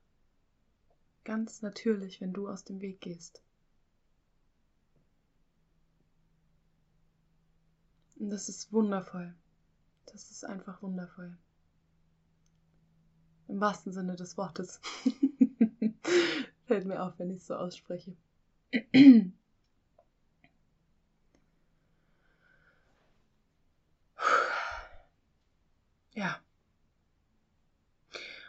Ganz 1.25 1.63
natürlich, 1.63 2.21
wenn 2.21 2.35
du 2.35 2.47
aus 2.47 2.63
dem 2.63 2.83
Weg 2.83 3.01
gehst. 3.01 3.43
Und 8.17 8.29
das 8.29 8.51
ist 8.51 8.71
wundervoll. 8.71 9.35
Das 10.05 10.31
ist 10.31 10.45
einfach 10.45 10.83
wundervoll. 10.83 11.39
Im 13.49 13.61
wahrsten 13.61 13.93
Sinne 13.93 14.17
des 14.17 14.37
Wortes. 14.37 14.81
Fällt 16.67 16.87
mir 16.87 17.03
auf, 17.03 17.19
wenn 17.19 17.31
ich 17.31 17.39
es 17.39 17.47
so 17.47 17.57
ausspreche. 17.57 18.17
ja. 26.15 26.41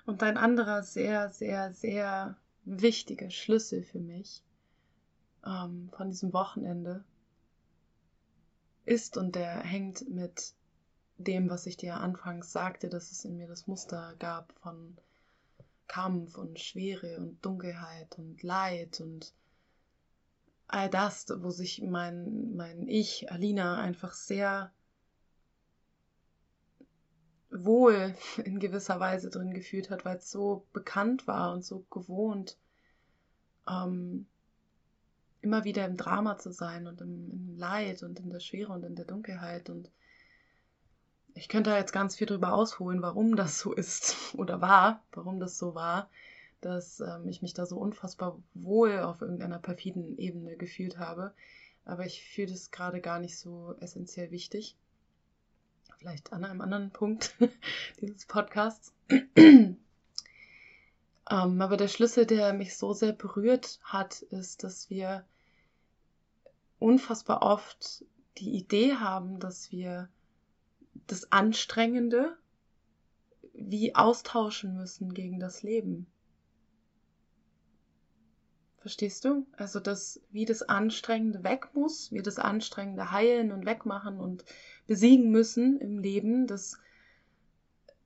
Und 0.05 0.23
ein 0.23 0.37
anderer 0.37 0.83
sehr, 0.83 1.29
sehr, 1.29 1.73
sehr 1.73 2.37
wichtiger 2.63 3.29
Schlüssel 3.29 3.83
für 3.83 3.99
mich 3.99 4.43
ähm, 5.45 5.89
von 5.95 6.09
diesem 6.09 6.33
Wochenende 6.33 7.03
ist 8.85 9.17
und 9.17 9.35
der 9.35 9.59
hängt 9.61 10.07
mit 10.09 10.53
dem, 11.17 11.49
was 11.49 11.65
ich 11.65 11.77
dir 11.77 11.95
anfangs 11.97 12.51
sagte, 12.51 12.89
dass 12.89 13.11
es 13.11 13.25
in 13.25 13.37
mir 13.37 13.47
das 13.47 13.67
Muster 13.67 14.15
gab 14.19 14.51
von 14.59 14.97
Kampf 15.87 16.37
und 16.37 16.59
Schwere 16.59 17.17
und 17.17 17.43
Dunkelheit 17.45 18.17
und 18.17 18.41
Leid 18.43 19.01
und 19.01 19.33
all 20.67 20.89
das, 20.89 21.27
wo 21.37 21.51
sich 21.51 21.81
mein, 21.81 22.55
mein 22.55 22.87
Ich, 22.87 23.31
Alina, 23.31 23.77
einfach 23.77 24.13
sehr 24.13 24.71
wohl 27.51 28.15
in 28.43 28.59
gewisser 28.59 28.99
Weise 28.99 29.29
drin 29.29 29.53
gefühlt 29.53 29.89
hat, 29.89 30.05
weil 30.05 30.17
es 30.17 30.31
so 30.31 30.65
bekannt 30.73 31.27
war 31.27 31.53
und 31.53 31.63
so 31.63 31.85
gewohnt, 31.89 32.57
ähm, 33.69 34.25
immer 35.41 35.63
wieder 35.63 35.85
im 35.85 35.95
Drama 35.95 36.37
zu 36.37 36.51
sein 36.51 36.87
und 36.87 37.01
im, 37.01 37.31
im, 37.31 37.57
Leid 37.57 38.03
und 38.03 38.19
in 38.19 38.29
der 38.29 38.39
Schwere 38.39 38.73
und 38.73 38.83
in 38.83 38.95
der 38.95 39.05
Dunkelheit. 39.05 39.69
Und 39.69 39.91
ich 41.35 41.49
könnte 41.49 41.69
da 41.69 41.77
jetzt 41.77 41.91
ganz 41.91 42.15
viel 42.15 42.27
drüber 42.27 42.53
ausholen, 42.53 43.01
warum 43.01 43.35
das 43.35 43.59
so 43.59 43.73
ist 43.73 44.15
oder 44.37 44.61
war, 44.61 45.03
warum 45.11 45.39
das 45.39 45.57
so 45.57 45.75
war, 45.75 46.09
dass 46.61 47.01
ähm, 47.01 47.27
ich 47.27 47.41
mich 47.41 47.53
da 47.53 47.65
so 47.65 47.77
unfassbar 47.77 48.39
wohl 48.53 48.99
auf 48.99 49.21
irgendeiner 49.21 49.59
perfiden 49.59 50.17
Ebene 50.17 50.55
gefühlt 50.55 50.97
habe. 50.97 51.33
Aber 51.83 52.05
ich 52.05 52.23
fühle 52.23 52.47
das 52.47 52.71
gerade 52.71 53.01
gar 53.01 53.19
nicht 53.19 53.37
so 53.37 53.75
essentiell 53.79 54.31
wichtig. 54.31 54.75
Vielleicht 55.99 56.33
an 56.33 56.45
einem 56.45 56.61
anderen 56.61 56.89
Punkt 56.91 57.35
dieses 58.01 58.25
Podcasts. 58.25 58.93
ähm, 59.35 59.77
aber 61.29 61.77
der 61.77 61.89
Schlüssel, 61.89 62.25
der 62.25 62.53
mich 62.53 62.77
so 62.77 62.93
sehr 62.93 63.13
berührt 63.13 63.79
hat, 63.83 64.21
ist, 64.21 64.63
dass 64.63 64.89
wir 64.89 65.25
unfassbar 66.79 67.41
oft 67.41 68.05
die 68.37 68.55
Idee 68.55 68.95
haben, 68.95 69.39
dass 69.39 69.71
wir 69.71 70.09
das 71.07 71.31
Anstrengende 71.31 72.37
wie 73.53 73.95
austauschen 73.95 74.75
müssen 74.75 75.13
gegen 75.13 75.39
das 75.39 75.63
Leben. 75.63 76.07
Verstehst 78.77 79.25
du? 79.25 79.47
Also, 79.53 79.79
dass 79.79 80.21
wie 80.31 80.45
das 80.45 80.61
Anstrengende 80.61 81.43
weg 81.43 81.69
muss, 81.73 82.11
wir 82.11 82.21
das 82.21 82.37
Anstrengende 82.37 83.11
heilen 83.11 83.51
und 83.51 83.65
wegmachen 83.65 84.19
und 84.19 84.45
besiegen 84.85 85.31
müssen 85.31 85.79
im 85.79 85.97
Leben, 85.99 86.45
das 86.47 86.77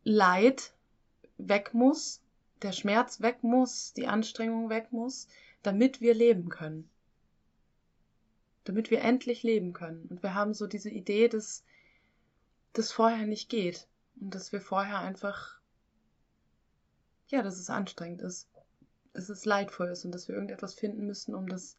Leid 0.03 0.73
weg 1.37 1.73
muss, 1.73 2.21
der 2.61 2.71
Schmerz 2.71 3.21
weg 3.21 3.43
muss, 3.43 3.93
die 3.93 4.07
Anstrengung 4.07 4.69
weg 4.69 4.91
muss, 4.91 5.27
damit 5.63 5.99
wir 5.99 6.13
leben 6.13 6.49
können 6.49 6.89
damit 8.69 8.91
wir 8.91 9.01
endlich 9.01 9.41
leben 9.41 9.73
können. 9.73 10.05
Und 10.09 10.21
wir 10.21 10.35
haben 10.35 10.53
so 10.53 10.67
diese 10.67 10.91
Idee, 10.91 11.27
dass 11.27 11.63
das 12.79 12.91
vorher 12.93 13.27
nicht 13.27 13.49
geht 13.49 13.87
und 14.19 14.33
dass 14.33 14.51
wir 14.51 14.61
vorher 14.61 14.99
einfach, 14.99 15.59
ja, 17.27 17.43
dass 17.43 17.59
es 17.59 17.69
anstrengend 17.69 18.21
ist, 18.21 18.49
dass 19.13 19.29
es 19.29 19.45
leidvoll 19.45 19.89
ist 19.89 20.05
und 20.05 20.11
dass 20.11 20.27
wir 20.27 20.35
irgendetwas 20.35 20.73
finden 20.73 21.05
müssen, 21.05 21.35
um 21.35 21.47
das 21.47 21.77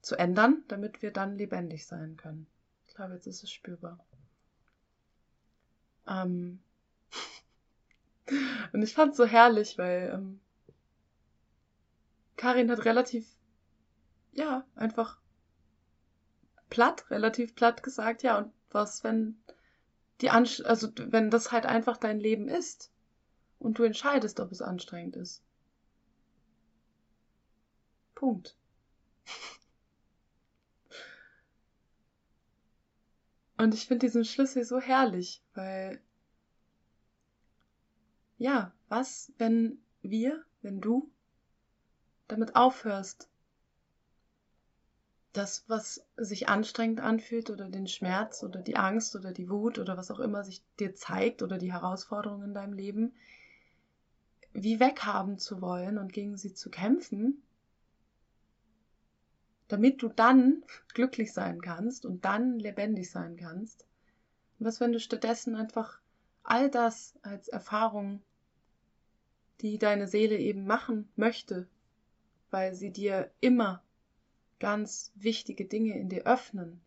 zu 0.00 0.16
ändern, 0.16 0.62
damit 0.68 1.02
wir 1.02 1.12
dann 1.12 1.36
lebendig 1.36 1.86
sein 1.86 2.16
können. 2.16 2.46
Ich 2.86 2.94
glaube, 2.94 3.14
jetzt 3.14 3.26
ist 3.26 3.42
es 3.42 3.50
spürbar. 3.50 3.98
Ähm 6.06 6.62
und 8.72 8.82
ich 8.82 8.94
fand 8.94 9.12
es 9.12 9.16
so 9.16 9.26
herrlich, 9.26 9.76
weil 9.76 10.12
ähm, 10.14 10.40
Karin 12.36 12.70
hat 12.70 12.84
relativ, 12.84 13.26
ja, 14.32 14.64
einfach 14.76 15.18
platt, 16.70 17.10
relativ 17.10 17.56
platt 17.56 17.82
gesagt, 17.82 18.22
ja, 18.22 18.38
und 18.38 18.52
was, 18.70 19.02
wenn 19.02 19.42
die 20.20 20.30
Anst 20.30 20.64
also 20.64 20.88
wenn 20.96 21.30
das 21.30 21.52
halt 21.52 21.66
einfach 21.66 21.96
dein 21.96 22.18
Leben 22.20 22.48
ist 22.48 22.90
und 23.58 23.78
du 23.78 23.84
entscheidest, 23.84 24.40
ob 24.40 24.52
es 24.52 24.62
anstrengend 24.62 25.16
ist. 25.16 25.42
Punkt. 28.14 28.56
Und 33.60 33.74
ich 33.74 33.86
finde 33.88 34.06
diesen 34.06 34.24
Schlüssel 34.24 34.64
so 34.64 34.80
herrlich, 34.80 35.42
weil 35.54 36.00
ja, 38.38 38.72
was, 38.88 39.32
wenn 39.36 39.78
wir, 40.00 40.44
wenn 40.62 40.80
du 40.80 41.10
damit 42.28 42.54
aufhörst, 42.54 43.28
das, 45.38 45.64
was 45.68 46.04
sich 46.16 46.48
anstrengend 46.48 47.00
anfühlt 47.00 47.50
oder 47.50 47.68
den 47.68 47.86
Schmerz 47.86 48.42
oder 48.42 48.60
die 48.60 48.76
Angst 48.76 49.14
oder 49.14 49.32
die 49.32 49.48
Wut 49.48 49.78
oder 49.78 49.96
was 49.96 50.10
auch 50.10 50.18
immer 50.18 50.42
sich 50.42 50.62
dir 50.80 50.94
zeigt 50.94 51.42
oder 51.42 51.58
die 51.58 51.72
Herausforderungen 51.72 52.48
in 52.48 52.54
deinem 52.54 52.72
Leben, 52.72 53.14
wie 54.52 54.80
weghaben 54.80 55.38
zu 55.38 55.60
wollen 55.60 55.96
und 55.96 56.12
gegen 56.12 56.36
sie 56.36 56.54
zu 56.54 56.70
kämpfen, 56.70 57.42
damit 59.68 60.02
du 60.02 60.08
dann 60.08 60.64
glücklich 60.92 61.32
sein 61.32 61.60
kannst 61.60 62.04
und 62.04 62.24
dann 62.24 62.58
lebendig 62.58 63.10
sein 63.10 63.36
kannst. 63.36 63.86
Und 64.58 64.66
was, 64.66 64.80
wenn 64.80 64.92
du 64.92 64.98
stattdessen 64.98 65.54
einfach 65.54 66.00
all 66.42 66.68
das 66.70 67.14
als 67.22 67.46
Erfahrung, 67.48 68.22
die 69.60 69.78
deine 69.78 70.08
Seele 70.08 70.36
eben 70.38 70.66
machen 70.66 71.08
möchte, 71.14 71.68
weil 72.50 72.74
sie 72.74 72.90
dir 72.90 73.30
immer 73.40 73.82
ganz 74.58 75.12
wichtige 75.14 75.64
Dinge 75.64 75.98
in 75.98 76.08
dir 76.08 76.26
öffnen, 76.26 76.80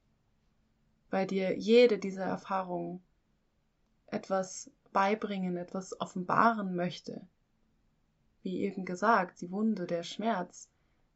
weil 1.10 1.28
dir 1.28 1.58
jede 1.58 1.98
dieser 1.98 2.26
Erfahrungen 2.26 3.02
etwas 4.08 4.72
beibringen, 4.92 5.58
etwas 5.58 6.00
offenbaren 6.00 6.76
möchte. 6.76 7.26
Wie 8.44 8.62
eben 8.62 8.86
gesagt, 8.86 9.42
die 9.42 9.52
Wunde, 9.52 9.86
der 9.86 10.04
Schmerz 10.04 10.70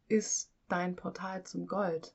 ist 0.08 0.52
dein 0.70 0.96
Portal 0.96 1.44
zum 1.44 1.68
Gold. 1.68 2.13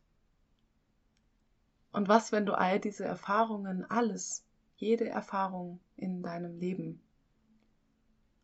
Und 1.92 2.08
was, 2.08 2.32
wenn 2.32 2.46
du 2.46 2.56
all 2.56 2.78
diese 2.78 3.04
Erfahrungen, 3.04 3.84
alles, 3.90 4.44
jede 4.76 5.08
Erfahrung 5.08 5.80
in 5.96 6.22
deinem 6.22 6.58
Leben, 6.58 7.02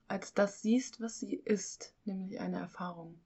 als 0.09 0.35
das 0.35 0.63
siehst, 0.63 1.01
was 1.01 1.21
sie 1.21 1.35
ist, 1.35 1.95
nämlich 2.05 2.41
eine 2.41 2.59
Erfahrung. 2.59 3.19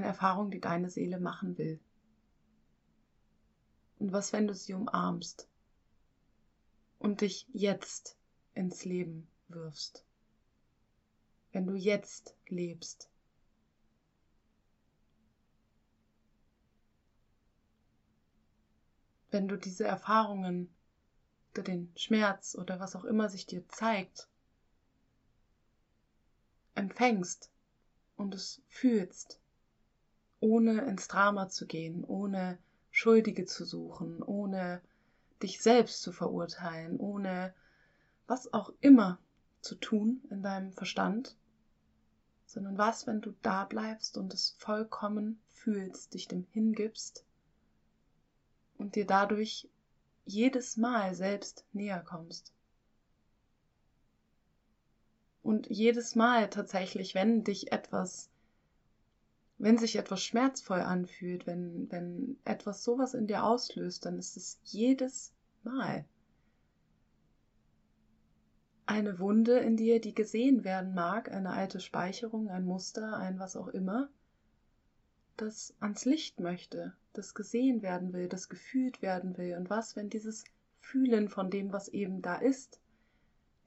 Eine 0.00 0.08
Erfahrung, 0.08 0.50
die 0.50 0.62
deine 0.62 0.88
Seele 0.88 1.20
machen 1.20 1.58
will. 1.58 1.78
Und 3.98 4.12
was, 4.12 4.32
wenn 4.32 4.46
du 4.46 4.54
sie 4.54 4.72
umarmst 4.72 5.46
und 6.98 7.20
dich 7.20 7.46
jetzt 7.52 8.16
ins 8.54 8.86
Leben 8.86 9.28
wirfst? 9.48 10.06
Wenn 11.52 11.66
du 11.66 11.74
jetzt 11.74 12.34
lebst. 12.48 13.10
Wenn 19.30 19.48
du 19.48 19.58
diese 19.58 19.84
Erfahrungen 19.84 20.74
den 21.58 21.92
Schmerz 21.94 22.54
oder 22.54 22.80
was 22.80 22.96
auch 22.96 23.04
immer 23.04 23.28
sich 23.28 23.44
dir 23.44 23.68
zeigt, 23.68 24.30
empfängst 26.74 27.50
und 28.16 28.34
es 28.34 28.62
fühlst 28.66 29.42
ohne 30.40 30.82
ins 30.82 31.08
Drama 31.08 31.48
zu 31.48 31.66
gehen, 31.66 32.04
ohne 32.04 32.58
Schuldige 32.90 33.44
zu 33.44 33.64
suchen, 33.64 34.22
ohne 34.22 34.80
dich 35.42 35.60
selbst 35.60 36.02
zu 36.02 36.12
verurteilen, 36.12 36.98
ohne 36.98 37.54
was 38.26 38.52
auch 38.52 38.72
immer 38.80 39.18
zu 39.60 39.74
tun 39.74 40.22
in 40.30 40.42
deinem 40.42 40.72
Verstand, 40.72 41.36
sondern 42.46 42.78
was, 42.78 43.06
wenn 43.06 43.20
du 43.20 43.34
da 43.42 43.64
bleibst 43.64 44.16
und 44.16 44.34
es 44.34 44.56
vollkommen 44.58 45.40
fühlst, 45.50 46.14
dich 46.14 46.26
dem 46.26 46.46
hingibst 46.52 47.24
und 48.78 48.96
dir 48.96 49.06
dadurch 49.06 49.68
jedes 50.24 50.76
Mal 50.76 51.14
selbst 51.14 51.64
näher 51.72 52.00
kommst. 52.00 52.52
Und 55.42 55.68
jedes 55.68 56.14
Mal 56.16 56.50
tatsächlich, 56.50 57.14
wenn 57.14 57.44
dich 57.44 57.72
etwas 57.72 58.29
wenn 59.60 59.76
sich 59.76 59.96
etwas 59.96 60.22
schmerzvoll 60.22 60.80
anfühlt, 60.80 61.46
wenn, 61.46 61.90
wenn 61.90 62.38
etwas 62.44 62.82
sowas 62.82 63.12
in 63.12 63.26
dir 63.26 63.44
auslöst, 63.44 64.06
dann 64.06 64.18
ist 64.18 64.36
es 64.36 64.58
jedes 64.64 65.32
Mal 65.62 66.06
eine 68.86 69.20
Wunde 69.20 69.58
in 69.58 69.76
dir, 69.76 70.00
die 70.00 70.14
gesehen 70.14 70.64
werden 70.64 70.94
mag, 70.94 71.30
eine 71.30 71.50
alte 71.50 71.78
Speicherung, 71.78 72.48
ein 72.48 72.64
Muster, 72.64 73.18
ein 73.18 73.38
was 73.38 73.54
auch 73.54 73.68
immer, 73.68 74.08
das 75.36 75.74
ans 75.78 76.04
Licht 76.06 76.40
möchte, 76.40 76.94
das 77.12 77.34
gesehen 77.34 77.82
werden 77.82 78.12
will, 78.12 78.28
das 78.28 78.48
gefühlt 78.48 79.00
werden 79.02 79.36
will. 79.38 79.56
Und 79.56 79.70
was, 79.70 79.94
wenn 79.94 80.10
dieses 80.10 80.44
Fühlen 80.80 81.28
von 81.28 81.50
dem, 81.50 81.72
was 81.72 81.88
eben 81.88 82.20
da 82.20 82.36
ist, 82.36 82.80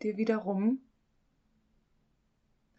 dir 0.01 0.17
wiederum 0.17 0.81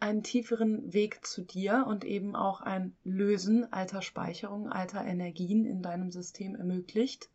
einen 0.04 0.22
tieferen 0.22 0.92
Weg 0.92 1.24
zu 1.24 1.40
dir 1.40 1.86
und 1.88 2.04
eben 2.04 2.36
auch 2.36 2.60
ein 2.60 2.94
Lösen 3.04 3.72
alter 3.72 4.02
Speicherungen, 4.02 4.70
alter 4.70 5.02
Energien 5.02 5.64
in 5.64 5.80
deinem 5.80 6.10
System 6.10 6.56
ermöglicht, 6.56 7.30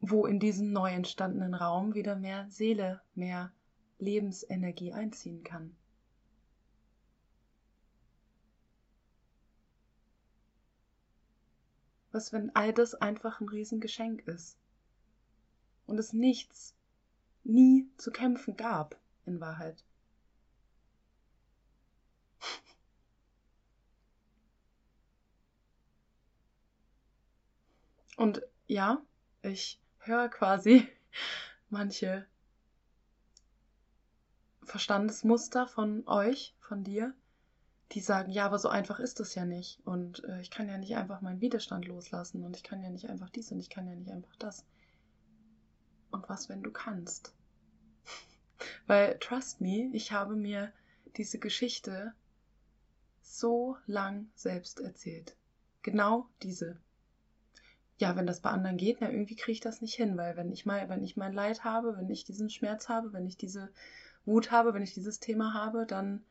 wo 0.00 0.24
in 0.24 0.40
diesen 0.40 0.72
neu 0.72 0.90
entstandenen 0.90 1.52
Raum 1.52 1.92
wieder 1.92 2.16
mehr 2.16 2.46
Seele, 2.48 3.02
mehr 3.14 3.52
Lebensenergie 3.98 4.94
einziehen 4.94 5.44
kann. 5.44 5.76
Was, 12.10 12.32
wenn 12.32 12.56
all 12.56 12.72
das 12.72 12.94
einfach 12.94 13.42
ein 13.42 13.50
Riesengeschenk 13.50 14.26
ist 14.26 14.56
und 15.86 15.98
es 15.98 16.14
nichts, 16.14 16.74
nie 17.42 17.86
zu 17.98 18.10
kämpfen 18.10 18.56
gab, 18.56 18.98
in 19.26 19.40
Wahrheit? 19.40 19.84
Und 28.16 28.42
ja, 28.66 29.02
ich 29.42 29.80
höre 29.98 30.28
quasi 30.28 30.88
manche 31.68 32.26
Verstandesmuster 34.62 35.66
von 35.66 36.06
euch, 36.06 36.54
von 36.60 36.84
dir, 36.84 37.14
die 37.92 38.00
sagen, 38.00 38.32
ja, 38.32 38.46
aber 38.46 38.58
so 38.58 38.68
einfach 38.68 38.98
ist 38.98 39.20
es 39.20 39.34
ja 39.34 39.44
nicht. 39.44 39.84
Und 39.86 40.24
äh, 40.24 40.40
ich 40.40 40.50
kann 40.50 40.68
ja 40.68 40.78
nicht 40.78 40.96
einfach 40.96 41.20
meinen 41.20 41.40
Widerstand 41.40 41.86
loslassen 41.86 42.44
und 42.44 42.56
ich 42.56 42.62
kann 42.62 42.82
ja 42.82 42.90
nicht 42.90 43.08
einfach 43.08 43.30
dies 43.30 43.52
und 43.52 43.60
ich 43.60 43.70
kann 43.70 43.86
ja 43.86 43.94
nicht 43.94 44.10
einfach 44.10 44.34
das. 44.36 44.64
Und 46.10 46.28
was, 46.28 46.48
wenn 46.48 46.62
du 46.62 46.70
kannst? 46.70 47.34
Weil, 48.86 49.18
trust 49.18 49.60
me, 49.60 49.90
ich 49.92 50.12
habe 50.12 50.34
mir 50.34 50.72
diese 51.16 51.38
Geschichte 51.38 52.14
so 53.22 53.76
lang 53.86 54.30
selbst 54.34 54.80
erzählt. 54.80 55.36
Genau 55.82 56.28
diese 56.42 56.80
ja, 57.98 58.16
wenn 58.16 58.26
das 58.26 58.40
bei 58.40 58.50
anderen 58.50 58.76
geht, 58.76 58.98
na, 59.00 59.10
irgendwie 59.10 59.36
kriege 59.36 59.52
ich 59.52 59.60
das 59.60 59.80
nicht 59.80 59.94
hin, 59.94 60.16
weil 60.16 60.36
wenn 60.36 60.50
ich 60.50 60.66
mal, 60.66 60.88
wenn 60.88 61.04
ich 61.04 61.16
mein 61.16 61.32
Leid 61.32 61.64
habe, 61.64 61.96
wenn 61.96 62.10
ich 62.10 62.24
diesen 62.24 62.50
Schmerz 62.50 62.88
habe, 62.88 63.12
wenn 63.12 63.26
ich 63.26 63.36
diese 63.36 63.70
Wut 64.24 64.50
habe, 64.50 64.74
wenn 64.74 64.82
ich 64.82 64.94
dieses 64.94 65.20
Thema 65.20 65.54
habe, 65.54 65.86
dann 65.86 66.24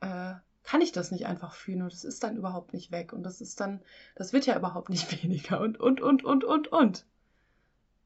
äh, 0.00 0.34
kann 0.64 0.80
ich 0.80 0.92
das 0.92 1.12
nicht 1.12 1.26
einfach 1.26 1.54
fühlen 1.54 1.82
und 1.82 1.92
es 1.92 2.04
ist 2.04 2.24
dann 2.24 2.36
überhaupt 2.36 2.74
nicht 2.74 2.90
weg 2.90 3.12
und 3.12 3.22
das 3.22 3.40
ist 3.40 3.60
dann, 3.60 3.80
das 4.16 4.32
wird 4.32 4.46
ja 4.46 4.56
überhaupt 4.56 4.88
nicht 4.90 5.22
weniger 5.22 5.60
und, 5.60 5.78
und, 5.78 6.00
und, 6.00 6.24
und, 6.24 6.44
und, 6.44 6.68
und. 6.68 7.06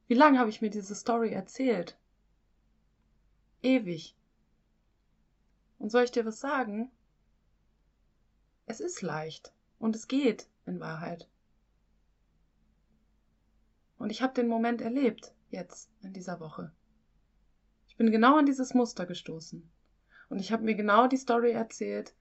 Wie 0.06 0.14
lange 0.14 0.38
habe 0.38 0.50
ich 0.50 0.61
mir 0.61 0.70
diese 0.70 0.94
Story 0.94 1.30
erzählt? 1.30 1.96
Ewig. 3.62 4.14
Und 5.78 5.90
soll 5.90 6.04
ich 6.04 6.11
dir 6.11 6.26
was 6.26 6.40
sagen? 6.40 6.90
Es 8.66 8.80
ist 8.80 9.02
leicht 9.02 9.52
und 9.78 9.96
es 9.96 10.06
geht 10.09 10.46
in 10.66 10.78
Wahrheit. 10.80 11.30
Und 14.00 14.08
ich 14.08 14.22
habe 14.22 14.32
den 14.32 14.48
Moment 14.48 14.80
erlebt, 14.80 15.34
jetzt, 15.50 15.90
in 16.00 16.14
dieser 16.14 16.40
Woche. 16.40 16.72
Ich 17.86 17.98
bin 17.98 18.10
genau 18.10 18.38
an 18.38 18.46
dieses 18.46 18.72
Muster 18.72 19.04
gestoßen. 19.04 19.70
Und 20.30 20.38
ich 20.38 20.52
habe 20.52 20.62
mir 20.62 20.74
genau 20.74 21.06
die 21.06 21.18
Story 21.18 21.50
erzählt. 21.50 22.14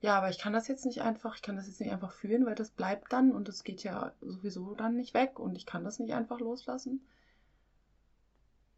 Ja, 0.00 0.16
aber 0.16 0.30
ich 0.30 0.38
kann 0.38 0.54
das 0.54 0.66
jetzt 0.66 0.86
nicht 0.86 1.02
einfach, 1.02 1.36
ich 1.36 1.42
kann 1.42 1.56
das 1.56 1.66
jetzt 1.66 1.80
nicht 1.80 1.92
einfach 1.92 2.12
fühlen, 2.12 2.46
weil 2.46 2.54
das 2.54 2.70
bleibt 2.70 3.12
dann 3.12 3.32
und 3.32 3.50
es 3.50 3.64
geht 3.64 3.84
ja 3.84 4.14
sowieso 4.22 4.74
dann 4.74 4.96
nicht 4.96 5.12
weg 5.12 5.38
und 5.38 5.56
ich 5.56 5.66
kann 5.66 5.84
das 5.84 5.98
nicht 5.98 6.14
einfach 6.14 6.40
loslassen. 6.40 7.06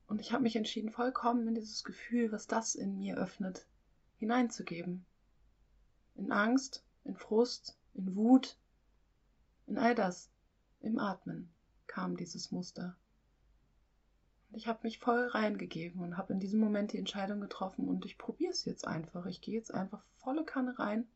Und 0.08 0.20
ich 0.20 0.32
habe 0.32 0.42
mich 0.42 0.56
entschieden, 0.56 0.90
vollkommen 0.90 1.46
in 1.46 1.54
dieses 1.54 1.84
Gefühl, 1.84 2.32
was 2.32 2.48
das 2.48 2.74
in 2.74 2.98
mir 2.98 3.18
öffnet, 3.18 3.68
hineinzugeben. 4.18 5.06
In 6.16 6.32
Angst, 6.32 6.82
in 7.04 7.14
Frust, 7.14 7.78
in 7.94 8.16
Wut, 8.16 8.58
in 9.68 9.78
all 9.78 9.94
das, 9.94 10.28
im 10.80 10.98
Atmen 10.98 11.52
kam 11.90 12.16
dieses 12.16 12.52
Muster. 12.52 12.96
Und 14.48 14.56
ich 14.56 14.68
habe 14.68 14.78
mich 14.84 15.00
voll 15.00 15.26
reingegeben 15.26 16.00
und 16.00 16.16
habe 16.16 16.32
in 16.32 16.38
diesem 16.38 16.60
Moment 16.60 16.92
die 16.92 16.98
Entscheidung 16.98 17.40
getroffen 17.40 17.88
und 17.88 18.04
ich 18.04 18.16
probiere 18.16 18.52
es 18.52 18.64
jetzt 18.64 18.86
einfach. 18.86 19.26
Ich 19.26 19.40
gehe 19.40 19.54
jetzt 19.54 19.74
einfach 19.74 20.04
volle 20.18 20.44
Kanne 20.44 20.78
rein. 20.78 21.08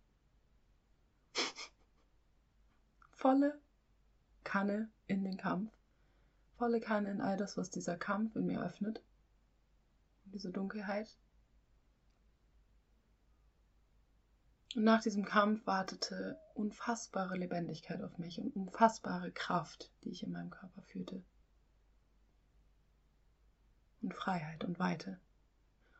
volle 3.12 3.60
Kanne 4.42 4.90
in 5.06 5.22
den 5.22 5.36
Kampf. 5.36 5.72
Volle 6.58 6.80
Kanne 6.80 7.10
in 7.10 7.20
all 7.20 7.36
das, 7.36 7.56
was 7.56 7.70
dieser 7.70 7.96
Kampf 7.96 8.34
in 8.34 8.46
mir 8.46 8.60
öffnet. 8.60 9.00
Diese 10.26 10.50
Dunkelheit. 10.50 11.16
Und 14.74 14.82
nach 14.82 15.02
diesem 15.02 15.24
Kampf 15.24 15.64
wartete 15.66 16.36
unfassbare 16.54 17.36
Lebendigkeit 17.36 18.02
auf 18.02 18.16
mich 18.18 18.40
und 18.40 18.54
unfassbare 18.54 19.32
Kraft, 19.32 19.90
die 20.04 20.10
ich 20.10 20.22
in 20.22 20.32
meinem 20.32 20.50
Körper 20.50 20.82
fühlte. 20.82 21.22
Und 24.00 24.14
Freiheit 24.14 24.64
und 24.64 24.78
Weite. 24.78 25.18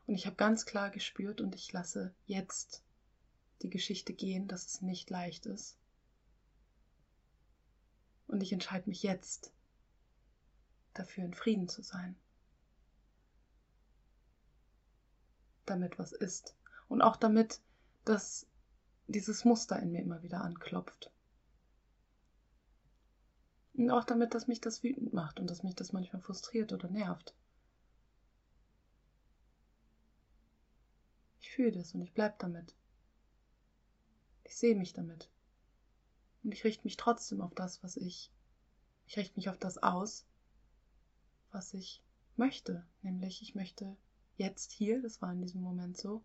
Und 0.07 0.15
ich 0.15 0.25
habe 0.25 0.35
ganz 0.35 0.65
klar 0.65 0.89
gespürt 0.89 1.41
und 1.41 1.55
ich 1.55 1.71
lasse 1.71 2.13
jetzt 2.25 2.83
die 3.61 3.69
Geschichte 3.69 4.13
gehen, 4.13 4.47
dass 4.47 4.65
es 4.67 4.81
nicht 4.81 5.09
leicht 5.09 5.45
ist. 5.45 5.77
Und 8.27 8.41
ich 8.41 8.53
entscheide 8.53 8.89
mich 8.89 9.03
jetzt 9.03 9.51
dafür, 10.93 11.25
in 11.25 11.33
Frieden 11.33 11.67
zu 11.67 11.81
sein. 11.81 12.15
Damit 15.65 15.97
was 15.99 16.11
ist. 16.11 16.55
Und 16.87 17.01
auch 17.01 17.15
damit, 17.15 17.59
dass 18.03 18.47
dieses 19.07 19.45
Muster 19.45 19.79
in 19.79 19.91
mir 19.91 20.01
immer 20.01 20.23
wieder 20.23 20.41
anklopft. 20.41 21.11
Und 23.73 23.91
auch 23.91 24.03
damit, 24.03 24.33
dass 24.33 24.47
mich 24.47 24.61
das 24.61 24.83
wütend 24.83 25.13
macht 25.13 25.39
und 25.39 25.49
dass 25.49 25.63
mich 25.63 25.75
das 25.75 25.91
manchmal 25.91 26.21
frustriert 26.21 26.71
oder 26.71 26.89
nervt. 26.89 27.35
Ich 31.41 31.51
fühle 31.51 31.73
das 31.73 31.93
und 31.93 32.01
ich 32.01 32.13
bleibe 32.13 32.35
damit. 32.39 32.73
Ich 34.43 34.55
sehe 34.55 34.75
mich 34.75 34.93
damit. 34.93 35.29
Und 36.43 36.53
ich 36.53 36.63
richte 36.63 36.85
mich 36.85 36.97
trotzdem 36.97 37.41
auf 37.41 37.53
das, 37.53 37.83
was 37.83 37.97
ich. 37.97 38.31
Ich 39.07 39.17
richte 39.17 39.35
mich 39.35 39.49
auf 39.49 39.57
das 39.57 39.77
aus, 39.77 40.25
was 41.51 41.73
ich 41.73 42.01
möchte. 42.37 42.85
Nämlich, 43.01 43.41
ich 43.41 43.55
möchte 43.55 43.97
jetzt 44.37 44.71
hier, 44.71 45.01
das 45.01 45.21
war 45.21 45.31
in 45.33 45.41
diesem 45.41 45.61
Moment 45.61 45.97
so, 45.97 46.23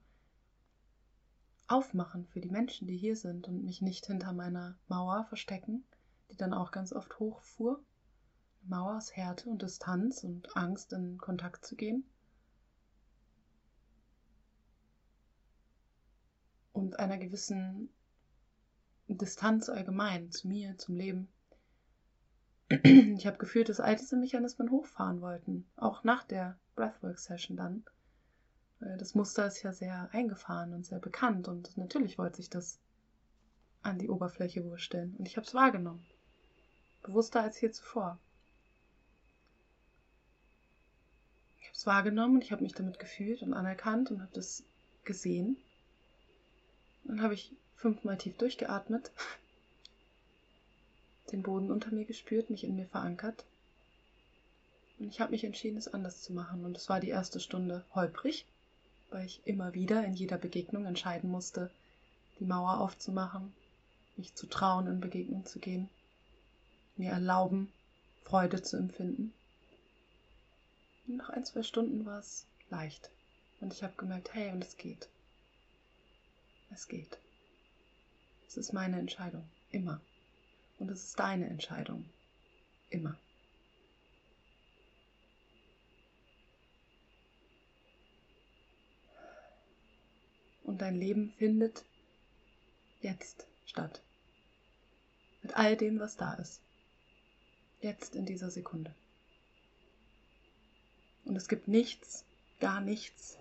aufmachen 1.70 2.26
für 2.26 2.40
die 2.40 2.50
Menschen, 2.50 2.88
die 2.88 2.96
hier 2.96 3.16
sind 3.16 3.46
und 3.48 3.64
mich 3.64 3.80
nicht 3.80 4.06
hinter 4.06 4.32
meiner 4.32 4.76
Mauer 4.88 5.24
verstecken, 5.24 5.84
die 6.30 6.36
dann 6.36 6.52
auch 6.52 6.72
ganz 6.72 6.92
oft 6.92 7.18
hochfuhr. 7.18 7.82
Mauer 8.62 8.96
aus 8.96 9.16
Härte 9.16 9.48
und 9.48 9.62
Distanz 9.62 10.22
und 10.24 10.56
Angst 10.56 10.92
in 10.92 11.16
Kontakt 11.18 11.64
zu 11.64 11.76
gehen. 11.76 12.04
Und 16.72 16.98
einer 16.98 17.18
gewissen 17.18 17.88
Distanz 19.08 19.68
allgemein 19.68 20.30
zu 20.30 20.48
mir, 20.48 20.76
zum 20.76 20.96
Leben. 20.96 21.28
Ich 22.68 23.26
habe 23.26 23.38
gefühlt, 23.38 23.68
dass 23.68 23.80
all 23.80 23.96
diese 23.96 24.16
Mechanismen 24.16 24.70
hochfahren 24.70 25.20
wollten, 25.20 25.68
auch 25.76 26.04
nach 26.04 26.24
der 26.24 26.58
Breathwork-Session 26.76 27.56
dann. 27.56 27.84
Das 28.80 29.14
Muster 29.14 29.46
ist 29.46 29.62
ja 29.62 29.74
sehr 29.74 30.08
eingefahren 30.12 30.72
und 30.72 30.86
sehr 30.86 31.00
bekannt 31.00 31.48
und 31.48 31.76
natürlich 31.76 32.16
wollte 32.16 32.36
sich 32.36 32.48
das 32.48 32.78
an 33.82 33.98
die 33.98 34.08
Oberfläche 34.08 34.64
wursteln. 34.64 35.14
Und 35.18 35.28
ich 35.28 35.36
habe 35.36 35.46
es 35.46 35.52
wahrgenommen. 35.52 36.04
Bewusster 37.02 37.42
als 37.42 37.60
je 37.60 37.70
zuvor. 37.70 38.18
Ich 41.60 41.66
habe 41.66 41.76
es 41.76 41.86
wahrgenommen 41.86 42.36
und 42.36 42.44
ich 42.44 42.52
habe 42.52 42.62
mich 42.62 42.72
damit 42.72 42.98
gefühlt 42.98 43.42
und 43.42 43.52
anerkannt 43.52 44.10
und 44.10 44.22
habe 44.22 44.32
das 44.32 44.64
gesehen. 45.04 45.58
Dann 47.04 47.22
habe 47.22 47.34
ich 47.34 47.52
fünfmal 47.76 48.16
tief 48.16 48.36
durchgeatmet, 48.38 49.10
den 51.32 51.42
Boden 51.42 51.70
unter 51.70 51.90
mir 51.90 52.06
gespürt, 52.06 52.48
mich 52.48 52.64
in 52.64 52.76
mir 52.76 52.86
verankert. 52.86 53.44
Und 54.98 55.08
ich 55.08 55.20
habe 55.20 55.32
mich 55.32 55.44
entschieden, 55.44 55.76
es 55.76 55.88
anders 55.88 56.22
zu 56.22 56.32
machen. 56.32 56.64
Und 56.64 56.78
es 56.78 56.88
war 56.88 57.00
die 57.00 57.08
erste 57.08 57.40
Stunde 57.40 57.84
holprig 57.94 58.46
weil 59.10 59.26
ich 59.26 59.40
immer 59.44 59.74
wieder 59.74 60.04
in 60.04 60.14
jeder 60.14 60.38
Begegnung 60.38 60.86
entscheiden 60.86 61.30
musste, 61.30 61.70
die 62.38 62.44
Mauer 62.44 62.80
aufzumachen, 62.80 63.52
mich 64.16 64.34
zu 64.34 64.46
trauen, 64.46 64.86
in 64.86 65.00
Begegnung 65.00 65.44
zu 65.44 65.58
gehen, 65.58 65.88
mir 66.96 67.10
erlauben, 67.10 67.72
Freude 68.24 68.62
zu 68.62 68.76
empfinden. 68.76 69.32
Und 71.06 71.16
nach 71.16 71.30
ein, 71.30 71.44
zwei 71.44 71.62
Stunden 71.62 72.06
war 72.06 72.18
es 72.18 72.46
leicht. 72.70 73.10
Und 73.60 73.72
ich 73.72 73.82
habe 73.82 73.94
gemerkt, 73.96 74.32
hey, 74.32 74.52
und 74.52 74.64
es 74.64 74.76
geht. 74.76 75.08
Es 76.70 76.88
geht. 76.88 77.18
Es 78.46 78.56
ist 78.56 78.72
meine 78.72 78.98
Entscheidung. 78.98 79.44
Immer. 79.70 80.00
Und 80.78 80.90
es 80.90 81.04
ist 81.04 81.18
deine 81.18 81.46
Entscheidung. 81.48 82.04
Immer. 82.90 83.16
Und 90.70 90.82
dein 90.82 90.94
Leben 90.94 91.32
findet 91.36 91.84
jetzt 93.00 93.48
statt. 93.66 94.00
Mit 95.42 95.56
all 95.56 95.76
dem, 95.76 95.98
was 95.98 96.16
da 96.16 96.34
ist. 96.34 96.60
Jetzt 97.80 98.14
in 98.14 98.24
dieser 98.24 98.52
Sekunde. 98.52 98.94
Und 101.24 101.34
es 101.34 101.48
gibt 101.48 101.66
nichts, 101.66 102.24
gar 102.60 102.80
nichts, 102.80 103.36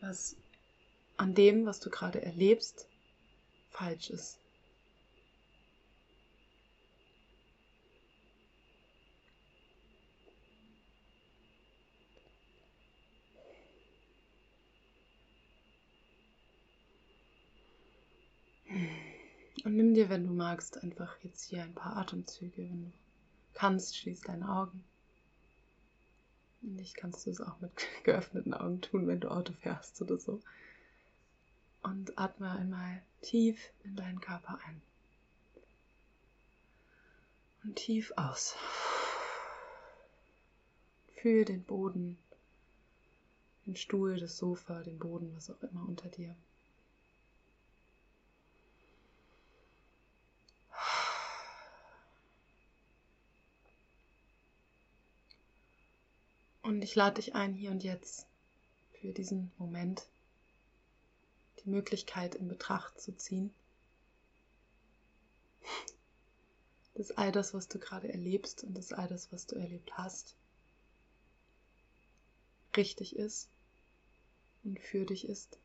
was 0.00 0.34
an 1.18 1.34
dem, 1.34 1.66
was 1.66 1.78
du 1.80 1.90
gerade 1.90 2.22
erlebst, 2.22 2.86
falsch 3.68 4.08
ist. 4.08 4.38
Und 19.64 19.76
nimm 19.76 19.94
dir, 19.94 20.08
wenn 20.08 20.26
du 20.26 20.32
magst, 20.32 20.82
einfach 20.82 21.16
jetzt 21.22 21.44
hier 21.44 21.62
ein 21.62 21.74
paar 21.74 21.96
Atemzüge. 21.96 22.62
Wenn 22.62 22.84
du 22.86 22.92
kannst, 23.54 23.96
schließ 23.96 24.22
deine 24.22 24.48
Augen. 24.48 24.84
Nicht 26.62 26.96
kannst 26.96 27.26
du 27.26 27.30
es 27.30 27.40
auch 27.40 27.60
mit 27.60 27.72
geöffneten 28.04 28.54
Augen 28.54 28.80
tun, 28.80 29.06
wenn 29.06 29.20
du 29.20 29.30
Auto 29.30 29.52
fährst 29.52 30.00
oder 30.02 30.18
so. 30.18 30.40
Und 31.82 32.18
atme 32.18 32.50
einmal 32.50 33.02
tief 33.20 33.70
in 33.84 33.96
deinen 33.96 34.20
Körper 34.20 34.58
ein. 34.66 34.80
Und 37.64 37.76
tief 37.76 38.12
aus. 38.16 38.56
Fühle 41.14 41.44
den 41.44 41.62
Boden, 41.62 42.18
den 43.66 43.76
Stuhl, 43.76 44.18
das 44.18 44.36
Sofa, 44.36 44.82
den 44.82 44.98
Boden, 44.98 45.32
was 45.36 45.50
auch 45.50 45.62
immer 45.62 45.88
unter 45.88 46.08
dir. 46.08 46.34
Und 56.72 56.80
ich 56.80 56.94
lade 56.94 57.16
dich 57.16 57.34
ein, 57.34 57.52
hier 57.52 57.70
und 57.70 57.84
jetzt 57.84 58.26
für 58.98 59.12
diesen 59.12 59.52
Moment 59.58 60.06
die 61.62 61.68
Möglichkeit 61.68 62.34
in 62.34 62.48
Betracht 62.48 62.98
zu 62.98 63.14
ziehen, 63.14 63.52
dass 66.94 67.10
all 67.10 67.30
das, 67.30 67.52
was 67.52 67.68
du 67.68 67.78
gerade 67.78 68.10
erlebst 68.10 68.64
und 68.64 68.72
dass 68.72 68.94
all 68.94 69.06
das, 69.06 69.30
was 69.32 69.46
du 69.46 69.56
erlebt 69.56 69.98
hast, 69.98 70.34
richtig 72.74 73.16
ist 73.16 73.50
und 74.64 74.80
für 74.80 75.04
dich 75.04 75.28
ist. 75.28 75.58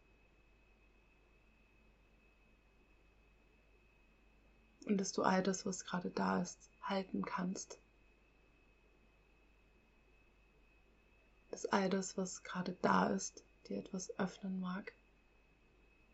Und 4.86 4.98
dass 4.98 5.14
du 5.14 5.24
all 5.24 5.42
das, 5.42 5.66
was 5.66 5.86
gerade 5.86 6.10
da 6.10 6.42
ist, 6.42 6.70
halten 6.82 7.24
kannst 7.24 7.80
dass 11.58 11.66
all 11.74 11.90
das, 11.90 12.16
was 12.18 12.44
gerade 12.44 12.78
da 12.84 13.08
ist, 13.08 13.44
dir 13.68 13.80
etwas 13.80 14.12
öffnen 14.20 14.60
mag, 14.60 14.94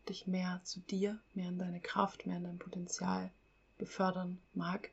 dich 0.08 0.26
mehr 0.26 0.62
zu 0.64 0.80
dir, 0.80 1.20
mehr 1.34 1.50
in 1.50 1.58
deine 1.58 1.80
Kraft, 1.80 2.24
mehr 2.24 2.38
in 2.38 2.44
dein 2.44 2.58
Potenzial 2.58 3.30
befördern 3.76 4.40
mag, 4.54 4.90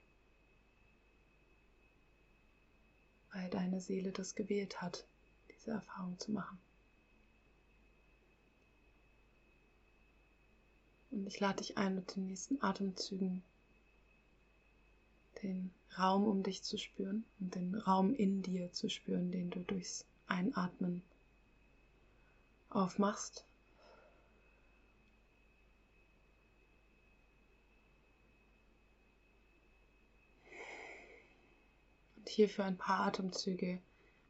weil 3.32 3.50
deine 3.50 3.80
Seele 3.80 4.12
das 4.12 4.36
gewählt 4.36 4.82
hat, 4.82 5.06
diese 5.56 5.72
Erfahrung 5.72 6.20
zu 6.20 6.34
machen. 6.34 6.60
Und 11.12 11.28
ich 11.28 11.40
lade 11.40 11.60
dich 11.60 11.78
ein, 11.78 11.96
mit 11.96 12.14
den 12.18 12.26
nächsten 12.28 12.62
Atemzügen 12.62 13.42
den 15.44 15.72
Raum 15.98 16.26
um 16.26 16.44
dich 16.44 16.62
zu 16.62 16.78
spüren 16.78 17.24
und 17.40 17.56
den 17.56 17.74
Raum 17.74 18.14
in 18.14 18.42
dir 18.42 18.74
zu 18.74 18.90
spüren, 18.90 19.32
den 19.32 19.50
du 19.50 19.62
durchs 19.62 20.06
Einatmen 20.32 21.04
aufmachst. 22.70 23.44
Und 32.16 32.30
hierfür 32.30 32.64
ein 32.64 32.78
paar 32.78 33.08
Atemzüge 33.08 33.82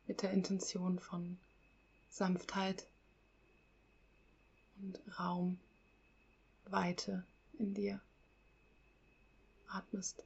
mit 0.08 0.24
der 0.24 0.32
Intention 0.32 0.98
von 0.98 1.38
Sanftheit 2.10 2.88
und 4.82 5.00
Raum, 5.20 5.60
Weite 6.66 7.24
in 7.60 7.76
dir 7.76 8.02
atmest. 9.68 10.26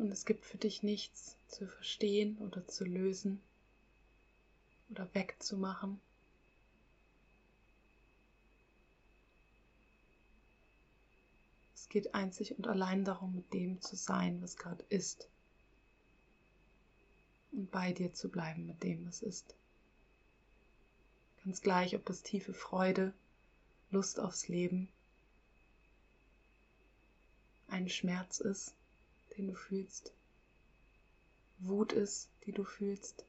Und 0.00 0.10
es 0.12 0.24
gibt 0.24 0.46
für 0.46 0.56
dich 0.56 0.82
nichts 0.82 1.36
zu 1.46 1.66
verstehen 1.66 2.38
oder 2.38 2.66
zu 2.66 2.86
lösen 2.86 3.38
oder 4.88 5.06
wegzumachen. 5.12 6.00
Es 11.74 11.90
geht 11.90 12.14
einzig 12.14 12.56
und 12.56 12.66
allein 12.66 13.04
darum, 13.04 13.34
mit 13.34 13.52
dem 13.52 13.82
zu 13.82 13.94
sein, 13.94 14.40
was 14.40 14.56
gerade 14.56 14.82
ist. 14.88 15.28
Und 17.52 17.70
bei 17.70 17.92
dir 17.92 18.14
zu 18.14 18.30
bleiben 18.30 18.64
mit 18.66 18.82
dem, 18.82 19.06
was 19.06 19.20
ist. 19.20 19.54
Ganz 21.44 21.60
gleich, 21.60 21.94
ob 21.94 22.06
das 22.06 22.22
tiefe 22.22 22.54
Freude, 22.54 23.12
Lust 23.90 24.18
aufs 24.18 24.48
Leben, 24.48 24.88
ein 27.68 27.90
Schmerz 27.90 28.40
ist 28.40 28.74
den 29.40 29.48
du 29.48 29.54
fühlst, 29.54 30.12
Wut 31.60 31.92
ist, 31.92 32.28
die 32.44 32.52
du 32.52 32.62
fühlst. 32.62 33.24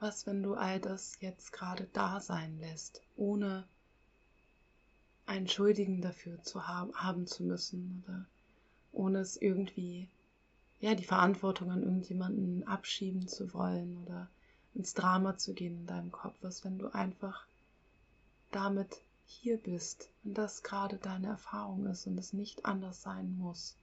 Was, 0.00 0.26
wenn 0.26 0.42
du 0.42 0.54
all 0.54 0.80
das 0.80 1.16
jetzt 1.20 1.52
gerade 1.52 1.86
da 1.92 2.20
sein 2.20 2.58
lässt, 2.58 3.02
ohne 3.16 3.64
einen 5.26 5.46
Schuldigen 5.46 6.02
dafür 6.02 6.42
zu 6.42 6.66
haben, 6.66 6.92
haben 6.94 7.28
zu 7.28 7.44
müssen 7.44 8.02
oder 8.04 8.26
ohne 8.92 9.20
es 9.20 9.36
irgendwie, 9.36 10.08
ja, 10.80 10.96
die 10.96 11.04
Verantwortung 11.04 11.70
an 11.70 11.84
irgendjemanden 11.84 12.66
abschieben 12.66 13.28
zu 13.28 13.54
wollen 13.54 14.04
oder 14.04 14.28
ins 14.74 14.94
Drama 14.94 15.36
zu 15.36 15.54
gehen 15.54 15.78
in 15.78 15.86
deinem 15.86 16.10
Kopf. 16.10 16.34
Was, 16.40 16.64
wenn 16.64 16.78
du 16.78 16.88
einfach 16.92 17.46
damit 18.50 19.02
hier 19.28 19.58
bist 19.58 20.08
und 20.24 20.34
das 20.34 20.62
gerade 20.62 20.96
deine 20.96 21.28
Erfahrung 21.28 21.86
ist 21.86 22.06
und 22.06 22.18
es 22.18 22.32
nicht 22.32 22.64
anders 22.64 23.02
sein 23.02 23.36
muss. 23.38 23.76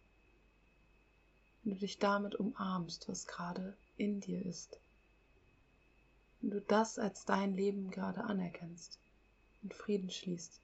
Und 1.63 1.71
du 1.71 1.77
dich 1.77 1.99
damit 1.99 2.35
umarmst, 2.35 3.07
was 3.07 3.27
gerade 3.27 3.77
in 3.95 4.19
dir 4.21 4.43
ist. 4.45 4.79
Und 6.41 6.49
du 6.51 6.61
das 6.61 6.99
als 6.99 7.25
dein 7.25 7.55
Leben 7.55 7.91
gerade 7.91 8.23
anerkennst 8.23 8.99
und 9.63 9.73
Frieden 9.73 10.09
schließt. 10.09 10.59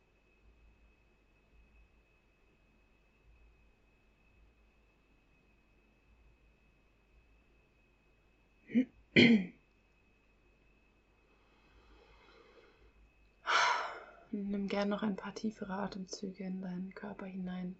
Nimm 14.31 14.67
gern 14.67 14.87
noch 14.89 15.03
ein 15.03 15.17
paar 15.17 15.35
tiefere 15.35 15.73
Atemzüge 15.73 16.45
in 16.45 16.61
deinen 16.61 16.95
Körper 16.95 17.25
hinein. 17.25 17.75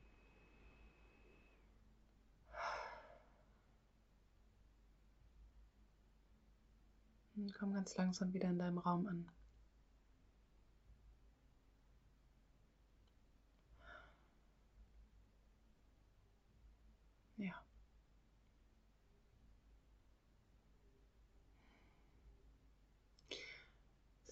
Und 7.35 7.53
komm 7.57 7.73
ganz 7.73 7.95
langsam 7.95 8.33
wieder 8.33 8.49
in 8.49 8.59
deinem 8.59 8.77
Raum 8.79 9.07
an. 9.07 9.29
Ja. 17.37 17.53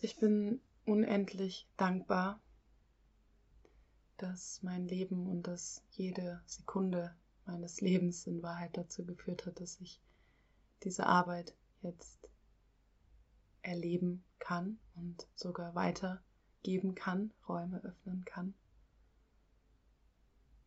Ich 0.01 0.17
bin 0.17 0.61
unendlich 0.89 1.67
dankbar, 1.77 2.41
dass 4.17 4.61
mein 4.63 4.87
Leben 4.87 5.27
und 5.27 5.43
dass 5.43 5.83
jede 5.91 6.41
Sekunde 6.45 7.15
meines 7.45 7.81
Lebens 7.81 8.27
in 8.27 8.43
Wahrheit 8.43 8.75
dazu 8.75 9.05
geführt 9.05 9.45
hat, 9.45 9.59
dass 9.59 9.79
ich 9.79 10.01
diese 10.83 11.05
Arbeit 11.05 11.55
jetzt 11.81 12.29
erleben 13.61 14.23
kann 14.39 14.79
und 14.95 15.27
sogar 15.35 15.75
weitergeben 15.75 16.95
kann, 16.95 17.31
Räume 17.47 17.81
öffnen 17.83 18.25
kann. 18.25 18.53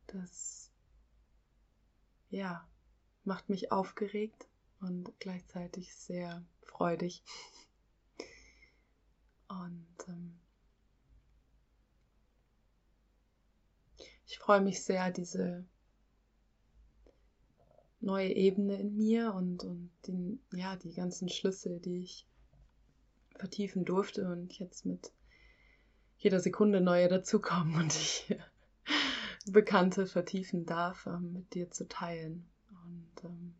Das 0.07 0.70
ja, 2.31 2.66
macht 3.25 3.49
mich 3.49 3.73
aufgeregt 3.73 4.47
und 4.81 5.12
gleichzeitig 5.20 5.95
sehr 5.95 6.43
freudig. 6.62 7.23
Und 9.61 9.86
ähm, 10.09 10.38
ich 14.26 14.38
freue 14.38 14.61
mich 14.61 14.82
sehr, 14.82 15.11
diese 15.11 15.64
neue 18.00 18.32
Ebene 18.32 18.80
in 18.80 18.96
mir 18.96 19.34
und, 19.34 19.64
und 19.64 19.90
den, 20.07 20.40
ja, 20.53 20.76
die 20.76 20.94
ganzen 20.94 21.28
Schlüsse, 21.28 21.78
die 21.80 22.03
ich 22.03 22.26
vertiefen 23.36 23.84
durfte 23.84 24.28
und 24.30 24.59
jetzt 24.59 24.86
mit 24.86 25.12
jeder 26.18 26.40
Sekunde 26.40 26.80
neue 26.80 27.09
dazukommen 27.09 27.74
und 27.74 27.92
ich 27.94 28.34
Bekannte 29.46 30.07
vertiefen 30.07 30.66
darf, 30.66 31.07
ähm, 31.07 31.32
mit 31.32 31.55
dir 31.55 31.70
zu 31.70 31.88
teilen. 31.88 32.48
Und 32.84 33.24
ähm, 33.24 33.55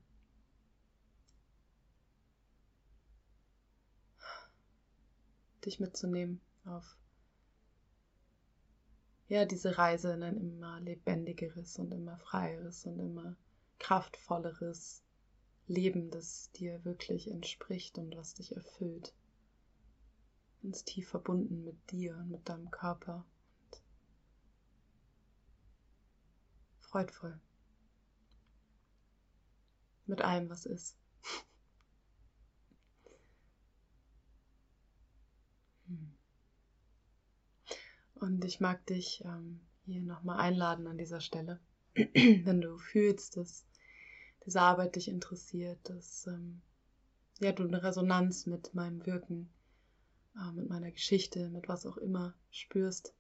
dich 5.63 5.81
mitzunehmen 5.81 6.41
auf 6.65 6.97
ja, 9.33 9.47
diese 9.47 9.79
Reise 9.79 10.13
in 10.13 10.23
ein 10.23 10.37
immer 10.37 10.79
lebendigeres 10.81 11.79
und 11.79 11.93
immer 11.93 12.19
freieres 12.19 12.85
und 12.85 12.99
immer 12.99 13.35
kraftvolleres 13.79 15.03
Leben, 15.67 16.11
das 16.11 16.51
dir 16.53 16.85
wirklich 16.85 17.31
entspricht 17.31 17.97
und 17.97 18.15
was 18.15 18.35
dich 18.35 18.55
erfüllt. 18.55 19.15
Ganz 20.63 20.85
tief 20.85 21.09
verbunden 21.09 21.65
mit 21.65 21.91
dir 21.91 22.15
und 22.19 22.31
mit 22.31 22.47
deinem 22.47 22.71
Körper 22.71 23.25
und 23.71 23.83
freudvoll. 26.81 27.41
Mit 30.05 30.21
allem, 30.21 30.51
was 30.51 30.67
ist. 30.67 30.95
Und 38.23 38.45
ich 38.45 38.61
mag 38.61 38.87
dich 38.87 39.21
ähm, 39.25 39.59
hier 39.85 40.01
nochmal 40.01 40.39
einladen 40.39 40.87
an 40.87 40.97
dieser 40.97 41.21
Stelle, 41.21 41.59
wenn 41.95 42.61
du 42.61 42.79
fühlst, 42.79 43.37
dass 43.37 43.67
diese 44.47 44.61
Arbeit 44.61 44.95
dich 44.95 45.09
interessiert, 45.09 45.81
dass 45.83 46.29
ähm, 46.29 46.63
ja, 47.41 47.51
du 47.51 47.65
eine 47.65 47.83
Resonanz 47.83 48.47
mit 48.47 48.75
meinem 48.75 49.05
Wirken, 49.07 49.51
äh, 50.37 50.53
mit 50.53 50.69
meiner 50.69 50.93
Geschichte, 50.93 51.49
mit 51.49 51.67
was 51.67 51.85
auch 51.85 51.97
immer 51.97 52.33
spürst, 52.53 53.13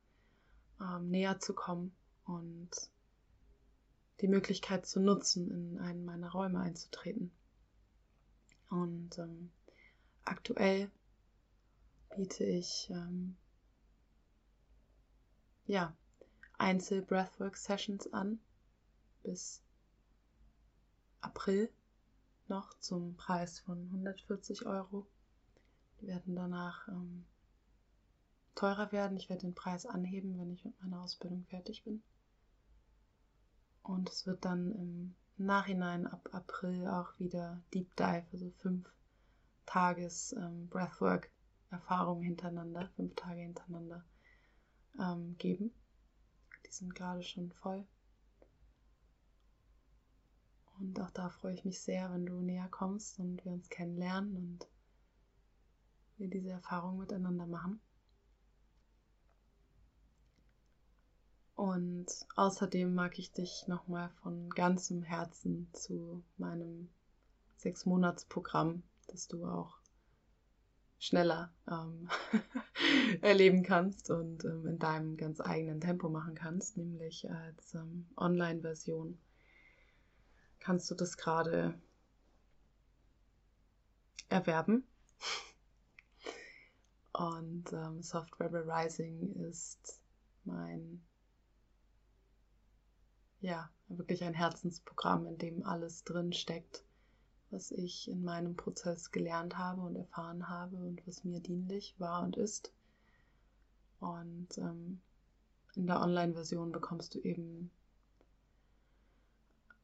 ähm, 0.81 1.11
näher 1.11 1.41
zu 1.41 1.53
kommen 1.53 1.93
und 2.25 2.71
die 4.21 4.29
Möglichkeit 4.29 4.87
zu 4.87 5.01
nutzen, 5.01 5.51
in 5.51 5.79
einen 5.81 6.05
meiner 6.05 6.31
Räume 6.31 6.61
einzutreten. 6.61 7.33
Und 8.71 9.19
ähm, 9.19 9.51
aktuell 10.25 10.93
biete 12.15 12.45
ich 12.45 12.89
ähm, 12.93 13.37
ja, 15.67 15.97
Einzel-Breathwork-Sessions 16.59 18.13
an 18.13 18.39
bis 19.23 19.63
April 21.21 21.73
noch 22.49 22.75
zum 22.79 23.17
Preis 23.17 23.61
von 23.61 23.79
140 23.87 24.67
Euro. 24.67 25.07
Die 26.01 26.07
werden 26.07 26.35
danach 26.35 26.89
ähm, 26.89 27.25
teurer 28.55 28.93
werden. 28.93 29.17
Ich 29.17 29.29
werde 29.29 29.43
den 29.43 29.55
Preis 29.55 29.87
anheben, 29.87 30.39
wenn 30.39 30.51
ich 30.51 30.65
mit 30.65 30.81
meiner 30.83 31.01
Ausbildung 31.03 31.45
fertig 31.45 31.85
bin. 31.85 32.03
Und 33.83 34.11
es 34.11 34.27
wird 34.27 34.45
dann 34.45 34.73
im 34.73 35.15
Nachhinein 35.37 36.07
ab 36.07 36.29
April 36.33 36.87
auch 36.89 37.19
wieder 37.19 37.63
Deep 37.73 37.95
Dive, 37.97 38.27
also 38.33 38.51
fünf 38.59 38.93
Tages 39.67 40.33
ähm, 40.33 40.69
Breathwork 40.69 41.31
Erfahrungen 41.71 42.23
hintereinander, 42.23 42.89
fünf 42.97 43.15
Tage 43.15 43.41
hintereinander 43.41 44.05
ähm, 44.99 45.37
geben. 45.39 45.73
Die 46.67 46.73
sind 46.73 46.95
gerade 46.95 47.23
schon 47.23 47.53
voll. 47.53 47.87
Und 50.79 50.99
auch 51.01 51.11
da 51.11 51.29
freue 51.29 51.55
ich 51.55 51.65
mich 51.65 51.81
sehr, 51.81 52.13
wenn 52.13 52.27
du 52.27 52.41
näher 52.41 52.69
kommst 52.69 53.19
und 53.19 53.45
wir 53.45 53.53
uns 53.53 53.69
kennenlernen 53.69 54.37
und 54.37 54.67
wir 56.17 56.29
diese 56.29 56.51
Erfahrung 56.51 56.99
miteinander 56.99 57.47
machen. 57.47 57.81
Und 61.55 62.07
außerdem 62.35 62.93
mag 62.93 63.19
ich 63.19 63.33
dich 63.33 63.69
nochmal 63.69 64.11
von 64.23 64.51
ganzem 64.51 65.03
Herzen 65.03 65.69
zu 65.73 66.25
meinem 66.37 66.89
Sechs-Monats-Programm, 67.59 68.83
das 69.07 69.29
du 69.29 69.47
auch 69.47 69.82
schneller 71.03 71.53
ähm, 71.69 72.09
erleben 73.23 73.65
kannst 73.65 74.09
und 74.09 74.45
ähm, 74.45 74.69
in 74.69 74.79
deinem 74.79 75.17
ganz 75.17 75.41
eigenen 75.41 75.81
Tempo 75.81 76.09
machen 76.09 76.37
kannst, 76.37 76.77
nämlich 76.77 77.29
als 77.29 77.75
ähm, 77.75 78.07
Online-Version 78.17 79.19
kannst 80.61 80.89
du 80.93 80.95
das 80.95 81.17
gerade 81.17 81.75
erwerben. 84.29 84.87
Und 87.13 87.73
ähm, 87.73 88.01
Soft 88.01 88.41
Rebel 88.41 88.63
Rising 88.71 89.35
ist 89.51 90.01
mein, 90.45 91.05
ja, 93.41 93.69
wirklich 93.89 94.25
ein 94.25 94.33
Herzensprogramm, 94.33 95.27
in 95.27 95.37
dem 95.37 95.67
alles 95.67 96.05
drin 96.05 96.33
steckt, 96.33 96.85
was 97.53 97.71
ich 97.71 98.09
in 98.11 98.25
meinem 98.25 98.57
Prozess 98.57 99.13
gelernt 99.13 99.59
habe 99.59 99.83
und 99.83 99.95
erfahren 99.95 100.49
habe 100.49 100.77
und 100.77 101.07
was 101.07 101.23
mir 101.23 101.39
dienlich 101.39 101.95
war 101.99 102.23
und 102.23 102.37
ist. 102.37 102.73
Und 104.01 104.59
ähm, 104.59 105.01
in 105.75 105.87
der 105.87 106.01
Online-Version 106.01 106.73
bekommst 106.73 107.15
du 107.15 107.21
eben 107.21 107.71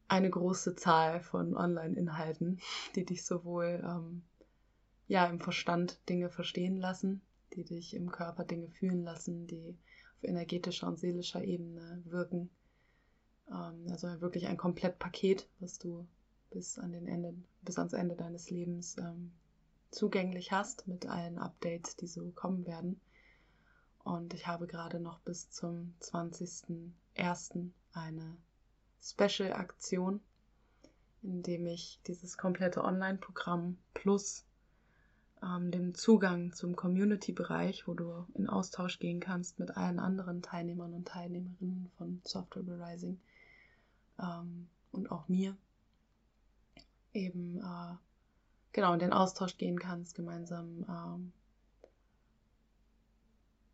eine 0.07 0.29
große 0.29 0.75
Zahl 0.75 1.21
von 1.21 1.55
Online-Inhalten, 1.55 2.59
die 2.95 3.05
dich 3.05 3.23
sowohl 3.23 3.81
ähm, 3.85 4.23
ja 5.07 5.27
im 5.27 5.39
Verstand 5.39 5.99
Dinge 6.09 6.29
verstehen 6.29 6.77
lassen, 6.77 7.21
die 7.53 7.63
dich 7.63 7.93
im 7.93 8.11
Körper 8.11 8.43
Dinge 8.43 8.69
fühlen 8.69 9.03
lassen, 9.03 9.45
die 9.45 9.77
auf 10.17 10.23
energetischer 10.23 10.87
und 10.87 10.99
seelischer 10.99 11.43
Ebene 11.43 12.01
wirken. 12.05 12.49
Ähm, 13.49 13.85
also 13.91 14.21
wirklich 14.21 14.47
ein 14.47 14.57
Komplettpaket, 14.57 15.47
was 15.59 15.77
du 15.77 16.07
bis, 16.51 16.79
an 16.79 16.91
den 16.91 17.07
Ende, 17.07 17.33
bis 17.61 17.77
ans 17.77 17.93
Ende 17.93 18.15
deines 18.15 18.49
Lebens 18.49 18.97
ähm, 18.97 19.31
zugänglich 19.91 20.51
hast 20.51 20.87
mit 20.87 21.07
allen 21.07 21.37
Updates, 21.37 21.95
die 21.95 22.07
so 22.07 22.31
kommen 22.31 22.65
werden. 22.65 22.99
Und 24.03 24.33
ich 24.33 24.47
habe 24.47 24.67
gerade 24.67 24.99
noch 24.99 25.19
bis 25.19 25.49
zum 25.51 25.93
20.01. 26.01 27.69
eine 27.93 28.37
Special-Aktion, 29.01 30.19
in 31.21 31.43
dem 31.43 31.65
ich 31.65 31.99
dieses 32.07 32.37
komplette 32.37 32.83
Online-Programm 32.83 33.77
plus 33.93 34.45
ähm, 35.43 35.71
dem 35.71 35.95
Zugang 35.95 36.53
zum 36.53 36.75
Community-Bereich, 36.75 37.87
wo 37.87 37.93
du 37.93 38.25
in 38.33 38.47
Austausch 38.47 38.99
gehen 38.99 39.19
kannst 39.19 39.59
mit 39.59 39.75
allen 39.77 39.99
anderen 39.99 40.41
Teilnehmern 40.41 40.93
und 40.93 41.07
Teilnehmerinnen 41.07 41.89
von 41.97 42.21
Software 42.23 42.63
Rising 42.79 43.19
ähm, 44.19 44.67
und 44.91 45.11
auch 45.11 45.27
mir, 45.27 45.55
eben 47.13 47.57
äh, 47.57 47.95
genau 48.71 48.93
in 48.93 48.99
den 48.99 49.13
Austausch 49.13 49.57
gehen 49.57 49.79
kannst, 49.79 50.15
gemeinsam 50.15 50.85
ähm, 50.87 51.33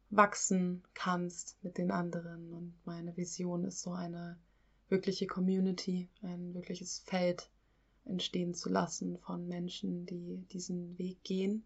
wachsen 0.09 0.83
kannst 0.93 1.57
mit 1.63 1.77
den 1.77 1.91
anderen. 1.91 2.53
Und 2.53 2.73
meine 2.85 3.15
Vision 3.17 3.65
ist 3.65 3.81
so 3.81 3.91
eine 3.91 4.37
wirkliche 4.89 5.27
Community, 5.27 6.09
ein 6.21 6.53
wirkliches 6.53 6.99
Feld 6.99 7.49
entstehen 8.05 8.53
zu 8.53 8.69
lassen 8.69 9.17
von 9.17 9.47
Menschen, 9.47 10.05
die 10.05 10.45
diesen 10.51 10.97
Weg 10.97 11.23
gehen. 11.23 11.65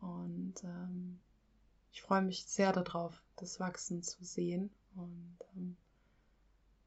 Und 0.00 0.62
ähm, 0.64 1.18
ich 1.92 2.02
freue 2.02 2.22
mich 2.22 2.44
sehr 2.44 2.72
darauf, 2.72 3.22
das 3.36 3.58
Wachsen 3.58 4.02
zu 4.02 4.22
sehen 4.22 4.70
und 4.94 5.38
ähm, 5.56 5.76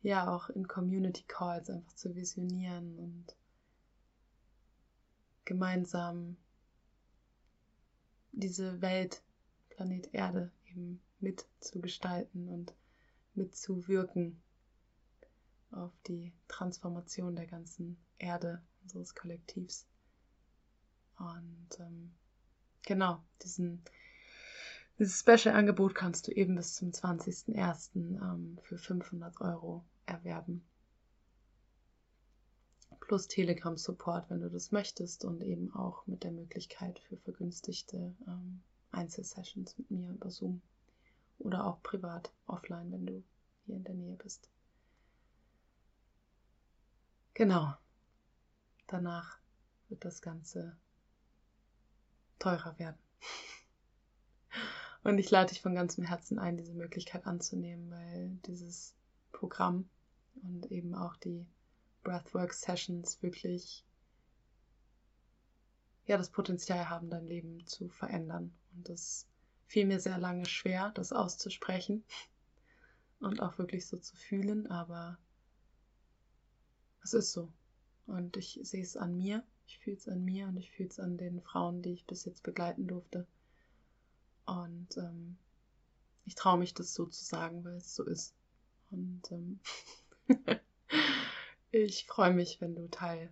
ja 0.02 0.34
auch 0.34 0.50
in 0.50 0.68
Community 0.68 1.24
Calls 1.28 1.70
einfach 1.70 1.94
zu 1.94 2.16
visionieren 2.16 2.98
und 2.98 3.36
gemeinsam 5.46 6.38
diese 8.32 8.82
Welt, 8.82 9.22
Planet 9.70 10.14
Erde 10.14 10.52
eben 10.66 11.02
mitzugestalten 11.20 12.48
und 12.48 12.74
mitzuwirken 13.34 14.42
auf 15.72 15.92
die 16.08 16.34
Transformation 16.48 17.36
der 17.36 17.48
ganzen 17.48 17.98
Erde, 18.18 18.62
unseres 18.84 19.16
Kollektivs. 19.16 19.88
Und 21.18 21.80
ähm, 21.80 22.14
genau, 22.84 23.24
diesen, 23.44 23.84
dieses 25.00 25.22
Special-Angebot 25.22 25.96
kannst 25.96 26.28
du 26.28 26.32
eben 26.32 26.56
bis 26.56 26.76
zum 26.76 26.92
20.01. 26.92 27.96
Ähm, 27.96 28.60
für 28.64 28.78
500 28.78 29.40
Euro 29.40 29.86
erwerben. 30.06 30.66
Plus 33.00 33.28
Telegram-Support, 33.28 34.30
wenn 34.30 34.42
du 34.42 34.50
das 34.50 34.72
möchtest 34.72 35.26
und 35.26 35.42
eben 35.42 35.74
auch 35.74 36.06
mit 36.06 36.24
der 36.24 36.32
Möglichkeit 36.32 37.00
für 37.00 37.18
vergünstigte 37.18 38.14
ähm, 38.28 38.62
Einzelsessions 38.92 39.78
mit 39.78 39.90
mir 39.90 40.12
über 40.12 40.30
Zoom 40.30 40.62
oder 41.40 41.66
auch 41.66 41.82
privat 41.82 42.34
offline, 42.46 42.92
wenn 42.92 43.06
du 43.06 43.24
hier 43.66 43.78
in 43.78 43.84
der 43.84 43.96
Nähe 43.96 44.16
bist. 44.18 44.50
Genau. 47.34 47.74
Danach 48.88 49.40
wird 49.88 50.04
das 50.04 50.22
Ganze 50.22 50.76
teurer 52.38 52.78
werden. 52.78 52.98
Und 55.10 55.18
ich 55.18 55.32
lade 55.32 55.50
dich 55.50 55.64
von 55.64 55.74
ganzem 55.74 56.04
Herzen 56.04 56.38
ein, 56.38 56.56
diese 56.56 56.76
Möglichkeit 56.76 57.26
anzunehmen, 57.26 57.90
weil 57.90 58.30
dieses 58.46 58.94
Programm 59.32 59.90
und 60.44 60.72
eben 60.72 60.94
auch 60.94 61.16
die 61.16 61.48
Breathwork 62.04 62.54
Sessions 62.54 63.20
wirklich 63.24 63.84
ja 66.06 66.16
das 66.16 66.30
Potenzial 66.30 66.90
haben, 66.90 67.10
dein 67.10 67.26
Leben 67.26 67.66
zu 67.66 67.90
verändern. 67.90 68.54
Und 68.76 68.88
das 68.88 69.26
fiel 69.66 69.88
mir 69.88 70.00
sehr 70.00 70.20
lange 70.20 70.46
schwer, 70.46 70.92
das 70.94 71.12
auszusprechen 71.12 72.04
und 73.20 73.42
auch 73.42 73.58
wirklich 73.58 73.88
so 73.88 73.98
zu 73.98 74.16
fühlen, 74.16 74.68
aber 74.68 75.18
es 77.02 77.16
ist 77.16 77.32
so. 77.32 77.52
Und 78.06 78.38
ich 78.38 78.60
sehe 78.62 78.84
es 78.84 78.96
an 78.96 79.18
mir, 79.18 79.44
ich 79.66 79.80
fühle 79.80 79.98
es 79.98 80.08
an 80.08 80.24
mir 80.24 80.50
und 80.50 80.58
ich 80.58 80.70
fühle 80.70 80.90
es 80.90 81.00
an 81.00 81.18
den 81.18 81.42
Frauen, 81.42 81.82
die 81.82 81.94
ich 81.94 82.06
bis 82.06 82.26
jetzt 82.26 82.44
begleiten 82.44 82.86
durfte. 82.86 83.26
Und 84.50 84.98
ähm, 84.98 85.38
ich 86.26 86.34
traue 86.34 86.58
mich, 86.58 86.74
das 86.74 86.96
so 86.96 87.06
zu 87.06 87.24
sagen, 87.24 87.64
weil 87.64 87.76
es 87.76 87.94
so 87.94 88.04
ist. 88.04 88.34
Und 88.90 89.22
ähm, 89.32 89.60
ich 91.72 92.08
freue 92.08 92.34
mich, 92.34 92.60
wenn 92.60 92.76
du 92.76 92.90
Teil 92.90 93.32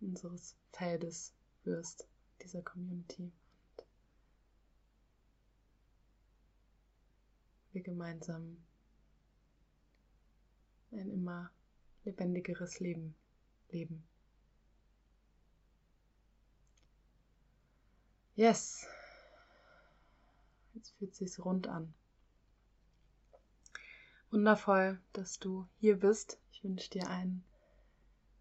unseres 0.00 0.54
Feldes 0.72 1.32
wirst, 1.64 2.06
dieser 2.42 2.60
Community. 2.60 3.22
Und 3.22 3.86
wir 7.72 7.82
gemeinsam 7.82 8.58
ein 10.90 11.10
immer 11.10 11.50
lebendigeres 12.04 12.80
Leben 12.80 13.14
leben. 13.70 14.06
Yes. 18.34 18.86
Jetzt 20.76 20.90
fühlt 20.98 21.12
es 21.12 21.18
sich 21.18 21.42
rund 21.42 21.68
an. 21.68 21.94
Wundervoll, 24.30 25.00
dass 25.14 25.38
du 25.38 25.66
hier 25.78 26.00
bist. 26.00 26.38
Ich 26.52 26.62
wünsche 26.62 26.90
dir 26.90 27.08
einen 27.08 27.42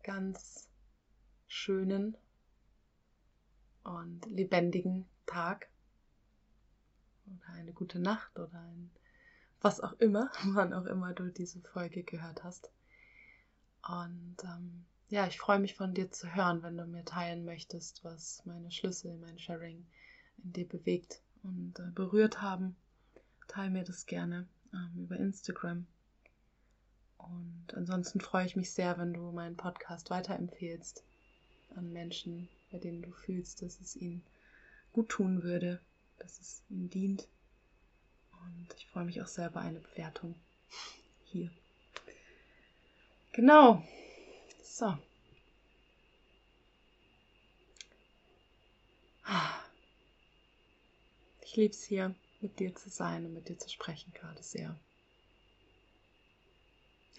ganz 0.03 0.69
schönen 1.47 2.17
und 3.85 4.25
lebendigen 4.25 5.07
Tag 5.25 5.69
oder 7.25 7.53
eine 7.53 7.71
gute 7.71 7.99
Nacht 7.99 8.37
oder 8.37 8.59
ein 8.59 8.91
was 9.61 9.79
auch 9.79 9.93
immer, 9.93 10.29
wann 10.47 10.73
auch 10.73 10.85
immer 10.87 11.13
du 11.13 11.31
diese 11.31 11.61
Folge 11.61 12.03
gehört 12.03 12.43
hast. 12.43 12.69
Und 13.87 14.35
ähm, 14.43 14.85
ja, 15.07 15.25
ich 15.25 15.39
freue 15.39 15.59
mich 15.59 15.75
von 15.75 15.93
dir 15.93 16.11
zu 16.11 16.35
hören, 16.35 16.63
wenn 16.63 16.75
du 16.75 16.85
mir 16.85 17.05
teilen 17.05 17.45
möchtest, 17.45 18.03
was 18.03 18.45
meine 18.45 18.71
Schlüssel, 18.71 19.17
mein 19.19 19.39
Sharing 19.39 19.87
in 20.43 20.51
dir 20.51 20.67
bewegt 20.67 21.21
und 21.45 21.79
äh, 21.79 21.91
berührt 21.93 22.41
haben. 22.41 22.75
Teil 23.47 23.69
mir 23.69 23.83
das 23.83 24.05
gerne 24.05 24.47
ähm, 24.73 25.03
über 25.03 25.17
Instagram. 25.17 25.85
Und 27.17 27.73
ansonsten 27.73 28.19
freue 28.19 28.45
ich 28.45 28.55
mich 28.55 28.71
sehr, 28.71 28.97
wenn 28.97 29.13
du 29.13 29.31
meinen 29.31 29.55
Podcast 29.55 30.09
weiterempfehlst 30.09 31.03
an 31.75 31.91
Menschen, 31.91 32.49
bei 32.71 32.77
denen 32.77 33.01
du 33.01 33.11
fühlst, 33.11 33.61
dass 33.61 33.79
es 33.79 33.95
ihnen 33.95 34.23
gut 34.93 35.09
tun 35.09 35.43
würde, 35.43 35.79
dass 36.19 36.39
es 36.39 36.63
ihnen 36.69 36.89
dient. 36.89 37.27
Und 38.31 38.73
ich 38.77 38.87
freue 38.87 39.05
mich 39.05 39.21
auch 39.21 39.27
sehr 39.27 39.49
über 39.49 39.61
eine 39.61 39.79
Bewertung 39.79 40.35
hier. 41.25 41.49
Genau. 43.33 43.83
So. 44.63 44.97
Ich 51.55 51.57
liebe 51.57 51.73
es 51.73 51.85
hier, 51.85 52.13
mit 52.41 52.59
dir 52.59 52.75
zu 52.75 52.89
sein 52.89 53.25
und 53.25 53.33
mit 53.33 53.47
dir 53.47 53.57
zu 53.57 53.69
sprechen 53.69 54.11
gerade 54.13 54.43
sehr. 54.43 54.75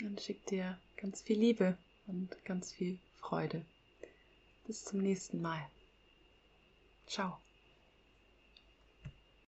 Und 0.03 0.21
schick 0.21 0.45
dir 0.45 0.79
ganz 0.99 1.23
viel 1.23 1.39
Liebe 1.39 1.79
und 2.07 2.45
ganz 2.45 2.71
viel 2.71 2.99
Freude. 3.17 3.65
Bis 4.67 4.85
zum 4.85 5.01
nächsten 5.01 5.41
Mal. 5.41 5.67
Ciao. 7.07 7.39